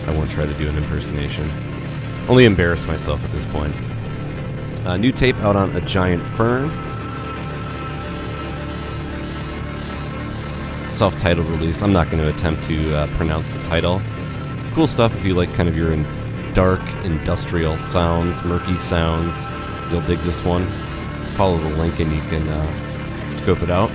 I 0.07 0.15
won't 0.15 0.29
try 0.31 0.45
to 0.45 0.53
do 0.53 0.67
an 0.67 0.77
impersonation. 0.77 1.49
Only 2.27 2.45
embarrass 2.45 2.85
myself 2.85 3.23
at 3.23 3.31
this 3.31 3.45
point. 3.47 3.75
A 4.85 4.97
new 4.97 5.11
tape 5.11 5.35
out 5.37 5.55
on 5.55 5.75
A 5.75 5.81
Giant 5.81 6.23
Fern. 6.23 6.69
Self 10.87 11.17
titled 11.17 11.47
release. 11.47 11.81
I'm 11.81 11.93
not 11.93 12.09
going 12.09 12.23
to 12.23 12.29
attempt 12.29 12.63
to 12.65 12.95
uh, 12.95 13.07
pronounce 13.17 13.53
the 13.53 13.61
title. 13.63 14.01
Cool 14.73 14.87
stuff 14.87 15.15
if 15.15 15.25
you 15.25 15.33
like 15.33 15.53
kind 15.53 15.69
of 15.69 15.75
your 15.75 15.95
dark 16.53 16.81
industrial 17.03 17.77
sounds, 17.77 18.43
murky 18.43 18.77
sounds. 18.77 19.35
You'll 19.91 20.01
dig 20.01 20.21
this 20.21 20.41
one. 20.43 20.71
Follow 21.35 21.57
the 21.57 21.75
link 21.75 21.99
and 21.99 22.09
you 22.11 22.21
can 22.21 22.47
uh, 22.47 23.31
scope 23.31 23.61
it 23.61 23.69
out. 23.69 23.91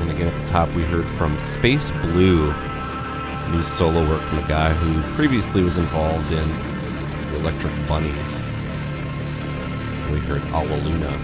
And 0.00 0.10
again, 0.10 0.26
at 0.26 0.36
the 0.42 0.48
top, 0.50 0.68
we 0.74 0.82
heard 0.82 1.06
from 1.10 1.38
Space 1.38 1.92
Blue, 2.02 2.52
new 3.52 3.62
solo 3.62 4.08
work 4.08 4.22
from 4.22 4.38
a 4.38 4.48
guy 4.48 4.72
who 4.74 5.00
previously 5.14 5.62
was 5.62 5.76
involved 5.76 6.32
in 6.32 6.48
the 6.48 7.36
Electric 7.36 7.72
Bunnies. 7.86 8.40
We 10.10 10.18
heard 10.18 10.42
Alla 10.52 10.76
Luna. 10.78 11.16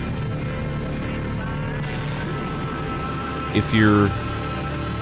If 3.56 3.74
you're 3.74 4.08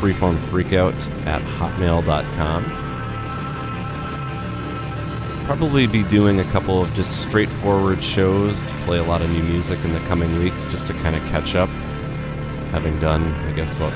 freeformfreakout 0.00 0.94
at 1.26 1.42
hotmail.com. 1.42 2.64
Probably 5.44 5.86
be 5.86 6.02
doing 6.02 6.40
a 6.40 6.44
couple 6.44 6.82
of 6.82 6.92
just 6.94 7.22
straightforward 7.22 8.02
shows 8.02 8.62
to 8.62 8.72
play 8.84 8.98
a 8.98 9.04
lot 9.04 9.20
of 9.20 9.30
new 9.30 9.42
music 9.42 9.78
in 9.84 9.92
the 9.92 10.00
coming 10.00 10.38
weeks 10.38 10.64
just 10.66 10.86
to 10.86 10.94
kind 10.94 11.14
of 11.14 11.22
catch 11.24 11.54
up. 11.54 11.68
Having 12.72 12.98
done, 13.00 13.22
I 13.22 13.52
guess, 13.52 13.74
about 13.74 13.92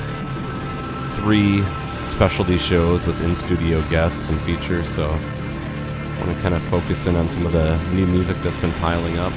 three 1.15 1.63
specialty 2.05 2.57
shows 2.57 3.05
with 3.05 3.19
in 3.21 3.35
studio 3.35 3.81
guests 3.89 4.29
and 4.29 4.39
features, 4.41 4.87
so 4.87 5.07
I 5.09 6.19
want 6.19 6.33
to 6.35 6.41
kind 6.41 6.53
of 6.53 6.63
focus 6.63 7.05
in 7.07 7.15
on 7.15 7.29
some 7.29 7.45
of 7.45 7.51
the 7.51 7.77
new 7.93 8.05
music 8.05 8.37
that's 8.41 8.57
been 8.57 8.71
piling 8.73 9.17
up. 9.17 9.33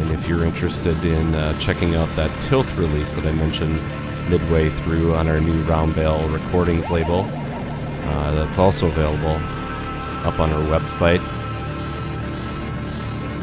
And 0.00 0.10
if 0.12 0.26
you're 0.26 0.44
interested 0.44 1.04
in 1.04 1.34
uh, 1.34 1.58
checking 1.58 1.94
out 1.94 2.08
that 2.16 2.30
Tilth 2.42 2.76
release 2.76 3.12
that 3.12 3.26
I 3.26 3.32
mentioned 3.32 3.80
midway 4.28 4.70
through 4.70 5.14
on 5.14 5.28
our 5.28 5.40
new 5.40 5.62
Round 5.62 5.94
Bale 5.94 6.28
Recordings 6.28 6.90
label, 6.90 7.20
uh, 7.20 8.34
that's 8.34 8.58
also 8.58 8.88
available 8.88 9.36
up 10.26 10.40
on 10.40 10.52
our 10.52 10.62
website. 10.66 11.22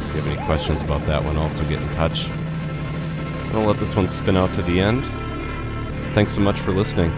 If 0.10 0.16
you 0.16 0.22
have 0.22 0.28
any 0.28 0.45
questions 0.45 0.82
about 0.82 1.06
that 1.06 1.24
one, 1.24 1.38
also 1.38 1.64
get 1.64 1.82
in 1.82 1.90
touch. 1.91 2.28
I'm 3.50 3.56
going 3.56 3.64
to 3.64 3.72
let 3.72 3.80
this 3.80 3.96
one 3.96 4.08
spin 4.08 4.38
out 4.38 4.54
to 4.54 4.62
the 4.62 4.80
end. 4.80 5.04
Thanks 6.14 6.36
so 6.36 6.40
much 6.40 6.60
for 6.60 6.72
listening. 6.72 7.12